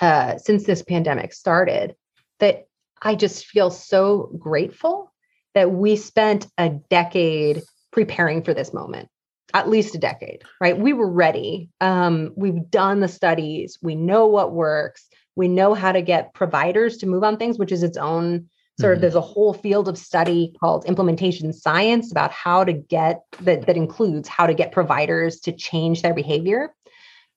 [0.00, 1.94] uh, since this pandemic started
[2.38, 2.66] that
[3.02, 5.12] I just feel so grateful
[5.54, 9.08] that we spent a decade preparing for this moment
[9.52, 10.78] at least a decade right?
[10.78, 11.70] We were ready.
[11.80, 13.78] Um, we've done the studies.
[13.82, 15.08] We know what works.
[15.34, 18.48] We know how to get providers to move on things which is its own
[18.80, 19.02] sort of mm-hmm.
[19.02, 23.76] there's a whole field of study called implementation science about how to get that that
[23.76, 26.74] includes how to get providers to change their behavior.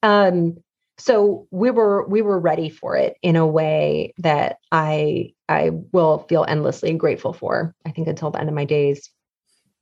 [0.02, 0.58] Um,
[0.98, 6.20] so we were we were ready for it in a way that i i will
[6.30, 9.10] feel endlessly grateful for i think until the end of my days.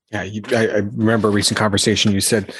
[0.09, 2.53] Yeah you, I, I remember a recent conversation you said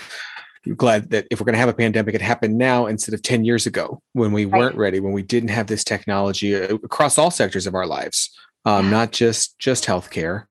[0.64, 3.24] you're glad that if we're going to have a pandemic, it happened now instead of
[3.24, 7.18] 10 years ago when we weren't ready, when we didn't have this technology uh, across
[7.18, 8.30] all sectors of our lives
[8.66, 10.46] um, not just just healthcare.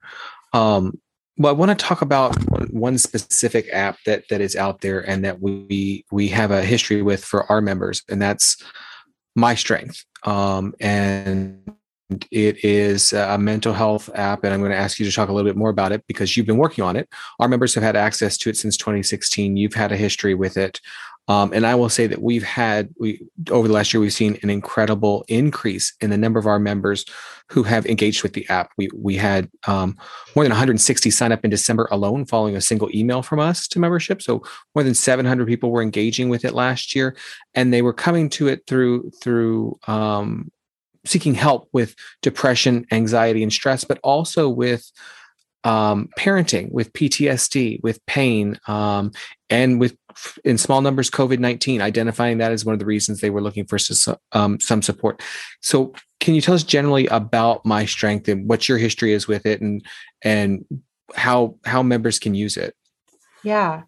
[0.53, 1.01] Um,
[1.37, 2.37] well, I want to talk about
[2.71, 7.03] one specific app that that is out there and that we we have a history
[7.03, 8.63] with for our members, and that's
[9.39, 10.05] myStrength.
[10.25, 11.63] Um, and
[12.31, 15.33] it is a mental health app, and I'm going to ask you to talk a
[15.33, 17.09] little bit more about it because you've been working on it.
[17.39, 19.57] Our members have had access to it since 2016.
[19.57, 20.81] You've had a history with it.
[21.31, 24.37] Um, and I will say that we've had we over the last year we've seen
[24.43, 27.05] an incredible increase in the number of our members
[27.47, 28.73] who have engaged with the app.
[28.77, 29.97] We we had um,
[30.35, 33.79] more than 160 sign up in December alone, following a single email from us to
[33.79, 34.23] membership.
[34.23, 34.43] So
[34.75, 37.15] more than 700 people were engaging with it last year,
[37.55, 40.51] and they were coming to it through through um,
[41.05, 44.91] seeking help with depression, anxiety, and stress, but also with
[45.65, 49.13] um, parenting, with PTSD, with pain, um,
[49.49, 49.97] and with
[50.45, 51.83] in small numbers COVID nineteen.
[51.83, 53.79] Identifying that as one of the reasons they were looking for
[54.33, 55.23] um, some support.
[55.61, 59.61] So, can you tell us generally about myStrength and what your history is with it,
[59.61, 59.85] and
[60.23, 60.65] and
[61.15, 62.75] how how members can use it?
[63.43, 63.83] Yeah.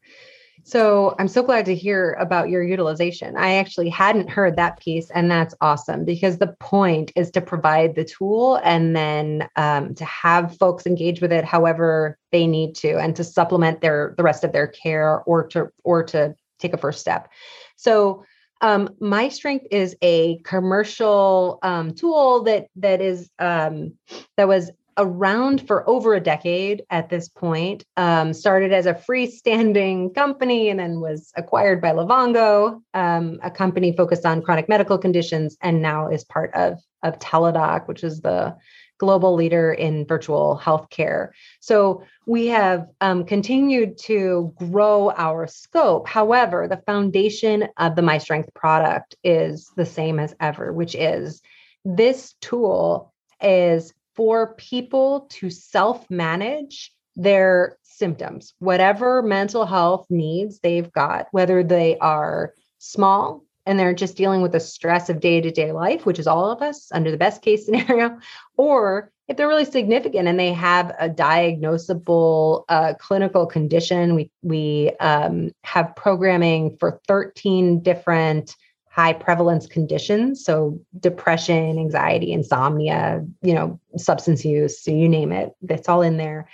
[0.65, 3.37] So I'm so glad to hear about your utilization.
[3.37, 7.95] I actually hadn't heard that piece, and that's awesome because the point is to provide
[7.95, 12.97] the tool and then um, to have folks engage with it however they need to,
[12.99, 16.79] and to supplement their the rest of their care or to or to take a
[16.79, 17.29] first step.
[17.77, 18.25] So
[18.61, 23.95] um, myStrength is a commercial um, tool that that is um,
[24.37, 27.85] that was around for over a decade at this point.
[27.97, 33.95] Um, started as a freestanding company and then was acquired by Livongo, um, a company
[33.97, 38.57] focused on chronic medical conditions, and now is part of, of Teladoc, which is the
[38.99, 41.31] global leader in virtual healthcare.
[41.59, 46.07] So we have um, continued to grow our scope.
[46.07, 51.43] However, the foundation of the myStrength product is the same as ever, which is
[51.85, 53.13] this tool
[53.43, 61.63] is for people to self manage their symptoms, whatever mental health needs they've got, whether
[61.63, 66.05] they are small and they're just dealing with the stress of day to day life,
[66.05, 68.19] which is all of us under the best case scenario,
[68.57, 74.91] or if they're really significant and they have a diagnosable uh, clinical condition, we we
[75.01, 78.57] um, have programming for 13 different
[78.93, 80.45] high prevalence conditions.
[80.45, 86.19] So depression anxiety insomnia you know substance use so you name it that's all in
[86.19, 86.49] there.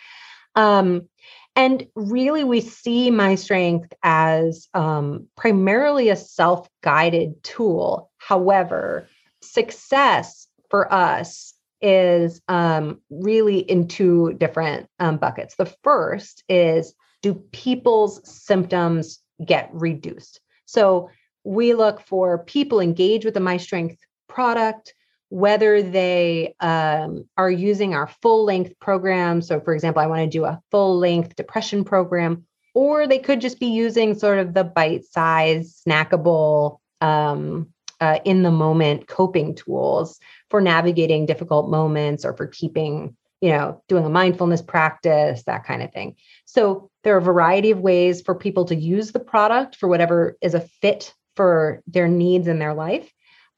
[0.55, 1.09] Um,
[1.57, 8.11] and really we see myStrength as um, primarily a self-guided tool.
[8.18, 9.09] However
[9.43, 15.57] success for us is um, really in two different um, buckets.
[15.57, 20.41] The first is do people's symptoms get reduced?
[20.66, 21.11] So
[21.49, 23.96] we look for people engage with the myStrength
[24.28, 24.92] product,
[25.30, 29.40] whether they um, are using our full length program.
[29.40, 32.44] So, for example, I want to do a full length depression program,
[32.74, 38.42] or they could just be using sort of the bite size, snackable, um, uh, in
[38.42, 40.20] the moment coping tools
[40.51, 45.82] for navigating difficult moments or for keeping, you know, doing a mindfulness practice, that kind
[45.82, 46.14] of thing.
[46.44, 50.36] So, there are a variety of ways for people to use the product for whatever
[50.42, 53.09] is a fit for their needs in their life.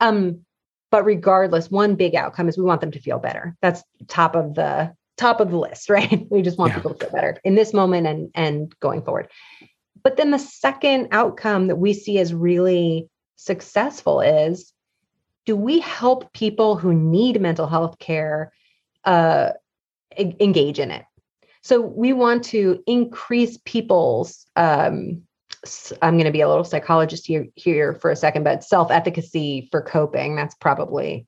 [0.01, 0.45] Um,
[0.91, 3.57] but regardless, one big outcome is we want them to feel better.
[3.63, 6.27] That's top of the top of the list, right?
[6.31, 6.77] We just want yeah.
[6.77, 9.29] people to feel better in this moment and and going forward.
[10.03, 14.75] But then the second outcome that we see as really successful is
[15.47, 18.53] do we help people who need mental health care
[19.07, 19.53] uh,
[20.19, 21.07] engage in it?
[21.63, 25.23] So we want to increase people's um,
[26.01, 29.69] I'm going to be a little psychologist here, here for a second, but self efficacy
[29.71, 31.27] for coping, that's probably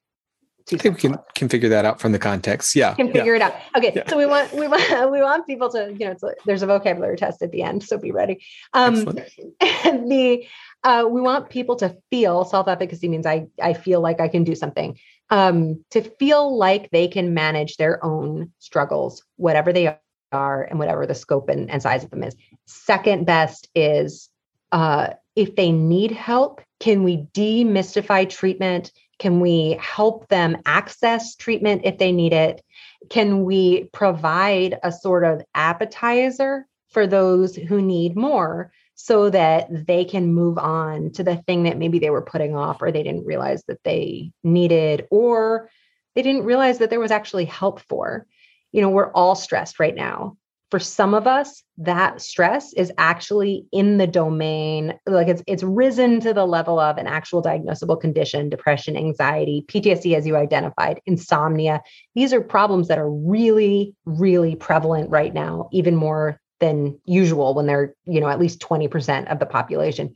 [0.70, 2.76] I think we can can figure that out from the context.
[2.76, 3.48] Yeah, can figure yeah.
[3.48, 3.54] it out.
[3.76, 4.08] Okay, yeah.
[4.08, 7.16] so we want we want we want people to you know a, there's a vocabulary
[7.16, 8.44] test at the end, so be ready.
[8.72, 9.18] Um,
[9.60, 10.46] and the
[10.84, 14.44] uh, we want people to feel self efficacy means I I feel like I can
[14.44, 14.98] do something.
[15.30, 19.98] Um, to feel like they can manage their own struggles, whatever they
[20.32, 22.36] are and whatever the scope and, and size of them is.
[22.66, 24.28] Second best is
[24.72, 28.92] uh, if they need help, can we demystify treatment?
[29.18, 32.62] Can we help them access treatment if they need it?
[33.08, 40.04] Can we provide a sort of appetizer for those who need more so that they
[40.04, 43.26] can move on to the thing that maybe they were putting off or they didn't
[43.26, 45.70] realize that they needed or
[46.14, 48.26] they didn't realize that there was actually help for?
[48.72, 50.36] You know, we're all stressed right now.
[50.70, 56.18] For some of us, that stress is actually in the domain, like it's it's risen
[56.20, 61.82] to the level of an actual diagnosable condition, depression, anxiety, PTSD, as you identified, insomnia.
[62.14, 67.66] These are problems that are really, really prevalent right now, even more than usual when
[67.66, 70.14] they're, you know, at least 20% of the population.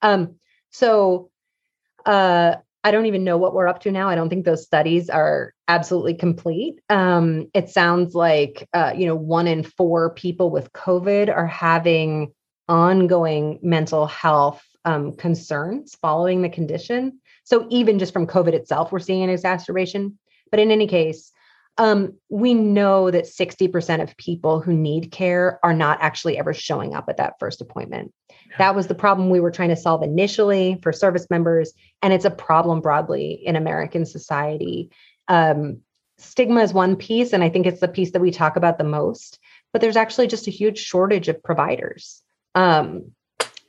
[0.00, 0.36] Um,
[0.70, 1.30] so
[2.06, 2.56] uh
[2.88, 4.08] I don't even know what we're up to now.
[4.08, 6.80] I don't think those studies are absolutely complete.
[6.88, 12.32] Um, it sounds like uh, you know one in four people with COVID are having
[12.66, 17.20] ongoing mental health um, concerns following the condition.
[17.44, 20.18] So even just from COVID itself, we're seeing an exacerbation.
[20.50, 21.30] But in any case,
[21.78, 26.94] um, we know that 60% of people who need care are not actually ever showing
[26.94, 28.12] up at that first appointment.
[28.50, 28.58] Yeah.
[28.58, 31.72] That was the problem we were trying to solve initially for service members.
[32.02, 34.90] And it's a problem broadly in American society.
[35.28, 35.78] Um,
[36.18, 38.84] stigma is one piece, and I think it's the piece that we talk about the
[38.84, 39.38] most,
[39.72, 42.22] but there's actually just a huge shortage of providers.
[42.56, 43.12] Um,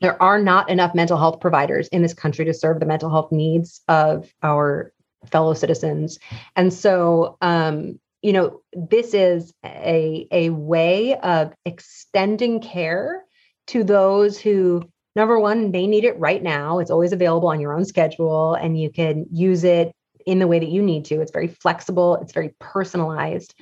[0.02, 3.32] there are not enough mental health providers in this country to serve the mental health
[3.32, 4.94] needs of our
[5.26, 6.20] fellow citizens.
[6.56, 13.24] And so, um, you know, this is a, a way of extending care
[13.68, 16.80] to those who, number one, may need it right now.
[16.80, 19.94] It's always available on your own schedule and you can use it
[20.26, 21.22] in the way that you need to.
[21.22, 23.54] It's very flexible, it's very personalized.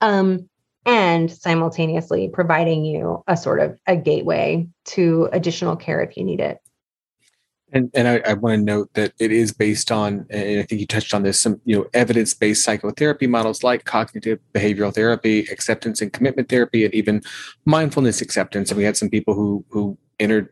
[0.00, 0.48] Um,
[0.84, 6.40] and simultaneously providing you a sort of a gateway to additional care if you need
[6.40, 6.58] it
[7.74, 10.80] And, and I, I, want to note that it is based on, and I think
[10.80, 16.02] you touched on this, some you know evidence-based psychotherapy models like cognitive behavioral therapy, acceptance
[16.02, 17.22] and commitment therapy, and even
[17.64, 18.70] mindfulness acceptance.
[18.70, 20.50] And we had some people who who entered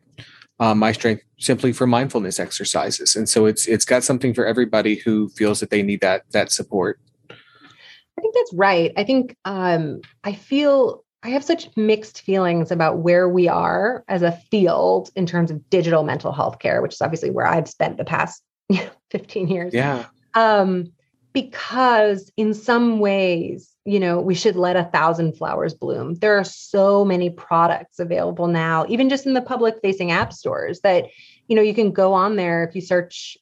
[0.60, 3.16] uh, myStrength simply for mindfulness exercises.
[3.16, 6.52] And so it's it's got something for everybody who feels that they need that that
[6.52, 7.00] support.
[7.30, 8.92] I think that's right.
[8.96, 14.22] I think um, I feel I have such mixed feelings about where we are as
[14.22, 17.98] a field in terms of digital mental health care, which is obviously where I've spent
[17.98, 18.42] the past
[19.10, 19.74] 15 years.
[19.74, 20.06] Yeah.
[20.34, 20.92] Um,
[21.32, 26.14] because in some ways, you know, we should let a thousand flowers bloom.
[26.14, 30.80] There are so many products available now, even just in the public facing app stores
[30.80, 31.06] that,
[31.48, 33.36] you know, you can go on there if you search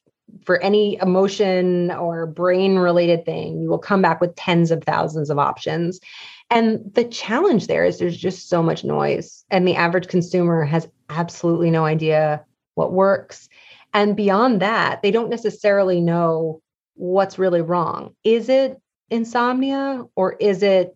[0.45, 5.29] for any emotion or brain related thing, you will come back with tens of thousands
[5.29, 5.99] of options.
[6.49, 10.87] And the challenge there is there's just so much noise, and the average consumer has
[11.09, 12.43] absolutely no idea
[12.75, 13.49] what works.
[13.93, 16.61] And beyond that, they don't necessarily know
[16.95, 18.15] what's really wrong.
[18.23, 18.79] Is it
[19.09, 20.95] insomnia or is it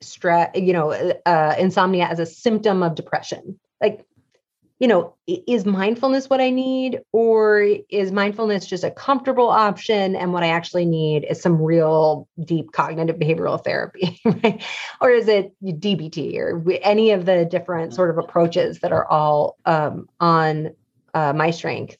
[0.00, 3.58] stress, you know, uh, insomnia as a symptom of depression?
[3.80, 4.06] Like
[4.82, 7.02] you know, is mindfulness what I need?
[7.12, 10.16] Or is mindfulness just a comfortable option?
[10.16, 14.60] And what I actually need is some real deep cognitive behavioral therapy, right?
[15.00, 19.56] Or is it DBT or any of the different sort of approaches that are all
[19.66, 20.70] um, on
[21.14, 21.94] uh, myStrength?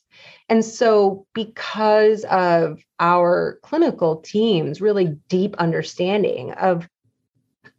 [0.49, 6.89] And so, because of our clinical team's really deep understanding of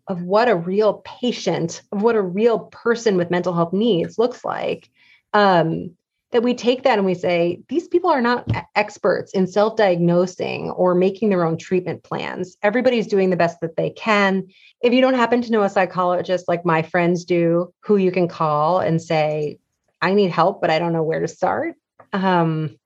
[0.07, 4.43] of what a real patient, of what a real person with mental health needs looks
[4.43, 4.89] like,
[5.33, 5.95] um,
[6.31, 10.71] that we take that and we say, these people are not experts in self diagnosing
[10.71, 12.57] or making their own treatment plans.
[12.63, 14.47] Everybody's doing the best that they can.
[14.81, 18.27] If you don't happen to know a psychologist like my friends do, who you can
[18.27, 19.59] call and say,
[20.01, 21.75] I need help, but I don't know where to start.
[22.11, 22.77] Um,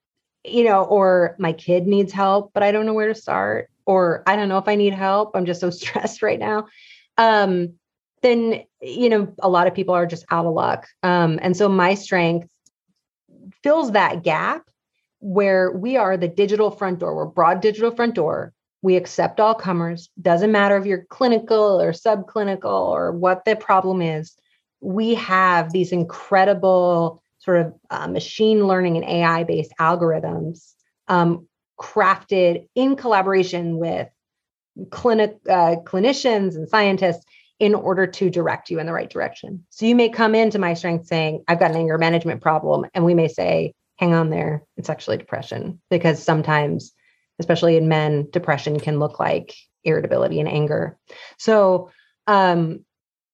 [0.44, 3.70] you know, or my kid needs help, but I don't know where to start.
[3.86, 5.32] Or I don't know if I need help.
[5.36, 6.68] I'm just so stressed right now.
[7.18, 7.76] Um,
[8.22, 10.88] then you know a lot of people are just out of luck.
[11.04, 12.48] Um, and so myStrength
[13.64, 14.64] fills that gap
[15.20, 17.16] where we are the digital front door.
[17.16, 18.54] We're broad digital front door.
[18.82, 20.10] We accept all comers.
[20.22, 24.36] Doesn't matter if you're clinical or subclinical or what the problem is.
[24.80, 30.74] We have these incredible sort of uh, machine learning and ai based algorithms
[31.08, 31.48] um,
[31.80, 34.08] crafted in collaboration with
[34.92, 37.26] clinic uh, clinicians and scientists
[37.60, 39.66] in order to direct you in the right direction.
[39.70, 42.86] So you may come into myStrength saying, I've got an anger management problem.
[42.94, 45.82] And we may say, hang on there, it's actually depression.
[45.90, 46.94] Because sometimes,
[47.40, 50.98] especially in men, depression can look like irritability and anger.
[51.38, 51.90] So,
[52.28, 52.86] um,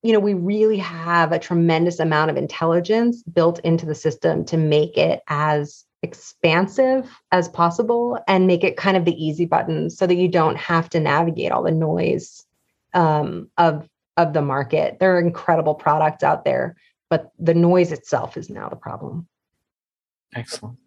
[0.04, 4.58] you know, we really have a tremendous amount of intelligence built into the system to
[4.58, 10.06] make it as expansive as possible and make it kind of the easy button so
[10.06, 12.46] that you don't have to navigate all the noise
[12.94, 13.88] um, of
[14.18, 14.98] of the market.
[15.00, 16.76] There are incredible products out there,
[17.10, 19.28] but the noise itself is now the problem.
[20.36, 20.78] Excellent.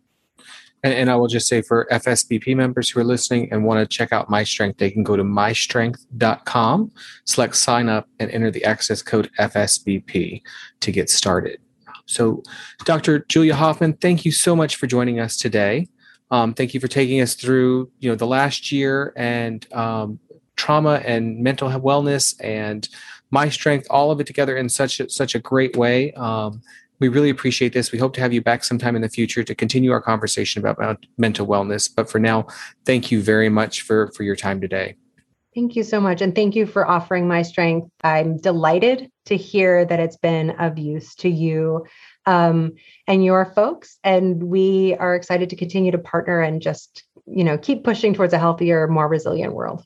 [0.82, 3.86] And, and, I will just say for FSBP members who are listening and want to
[3.86, 6.92] check out myStrength, they can go to mystrength.com,
[7.24, 10.42] select sign up, and enter the access code FSBP
[10.80, 11.58] to get started.
[12.04, 12.42] So,
[12.84, 13.20] Dr.
[13.20, 15.88] Julia Hoffman, thank you so much for joining us today.
[16.30, 20.20] Um, thank you for taking us through, you know, the last year and um,
[20.56, 22.88] trauma and mental wellness and
[23.32, 26.12] myStrength, all of it together in such a, such a great way.
[26.12, 26.62] Um,
[26.98, 27.92] we really appreciate this.
[27.92, 31.04] We hope to have you back sometime in the future to continue our conversation about
[31.18, 31.90] mental wellness.
[31.94, 32.46] But for now,
[32.84, 34.96] thank you very much for for your time today.
[35.54, 36.20] Thank you so much.
[36.20, 37.88] And thank you for offering myStrength.
[38.04, 41.86] I'm delighted to hear that it's been of use to you
[42.26, 42.72] um,
[43.06, 43.98] and your folks.
[44.04, 48.34] And we are excited to continue to partner and just, you know, keep pushing towards
[48.34, 49.82] a healthier, more resilient world.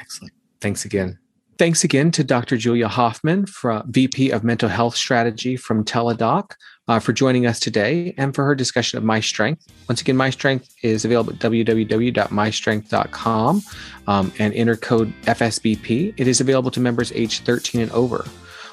[0.00, 0.32] Excellent.
[0.62, 1.18] Thanks again.
[1.58, 2.56] Thanks again to Dr.
[2.56, 3.46] Julia Hoffman,
[3.86, 6.52] VP of Mental Health Strategy from Teladoc,
[6.86, 9.66] uh, for joining us today and for her discussion of myStrength.
[9.88, 13.62] Once again, myStrength is available at www.mystrength.com
[14.06, 16.14] um, and enter code FSBP.
[16.16, 18.24] It is available to members age 13 and over.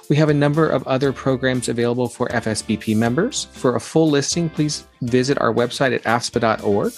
[0.08, 3.46] We have a number of other programs available for FSBP members.
[3.54, 6.94] For a full listing, please visit our website at afspa.org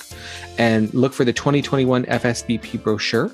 [0.58, 3.32] and look for the 2021 FSBP brochure.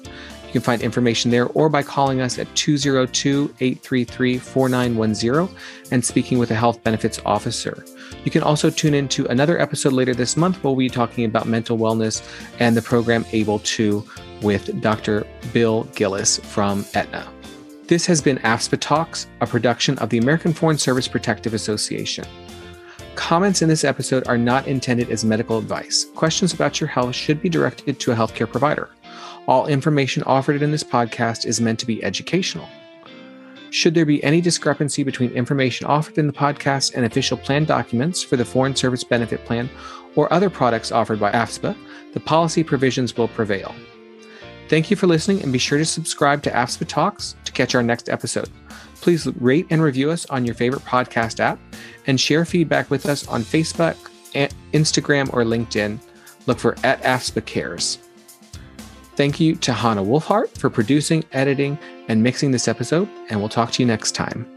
[0.53, 5.57] You can find information there or by calling us at 202 833 4910
[5.91, 7.83] and speaking with a health benefits officer.
[8.23, 11.25] You can also tune in to another episode later this month where we'll be talking
[11.25, 12.21] about mental wellness
[12.59, 14.07] and the program AbleTo
[14.43, 15.25] with Dr.
[15.53, 17.27] Bill Gillis from Aetna.
[17.87, 22.25] This has been AFSPA Talks, a production of the American Foreign Service Protective Association.
[23.15, 26.05] Comments in this episode are not intended as medical advice.
[26.13, 28.91] Questions about your health should be directed to a healthcare provider.
[29.47, 32.67] All information offered in this podcast is meant to be educational.
[33.71, 38.21] Should there be any discrepancy between information offered in the podcast and official plan documents
[38.21, 39.69] for the Foreign Service Benefit Plan
[40.15, 41.75] or other products offered by AFSPA,
[42.13, 43.73] the policy provisions will prevail.
[44.69, 47.83] Thank you for listening and be sure to subscribe to AFSPA Talks to catch our
[47.83, 48.49] next episode.
[49.01, 51.59] Please rate and review us on your favorite podcast app
[52.07, 53.95] and share feedback with us on Facebook,
[54.71, 55.99] Instagram, or LinkedIn.
[56.45, 58.02] Look for at AFSPA Cares.
[59.15, 63.71] Thank you to Hannah Wolfhart for producing, editing, and mixing this episode, and we'll talk
[63.73, 64.52] to you next time.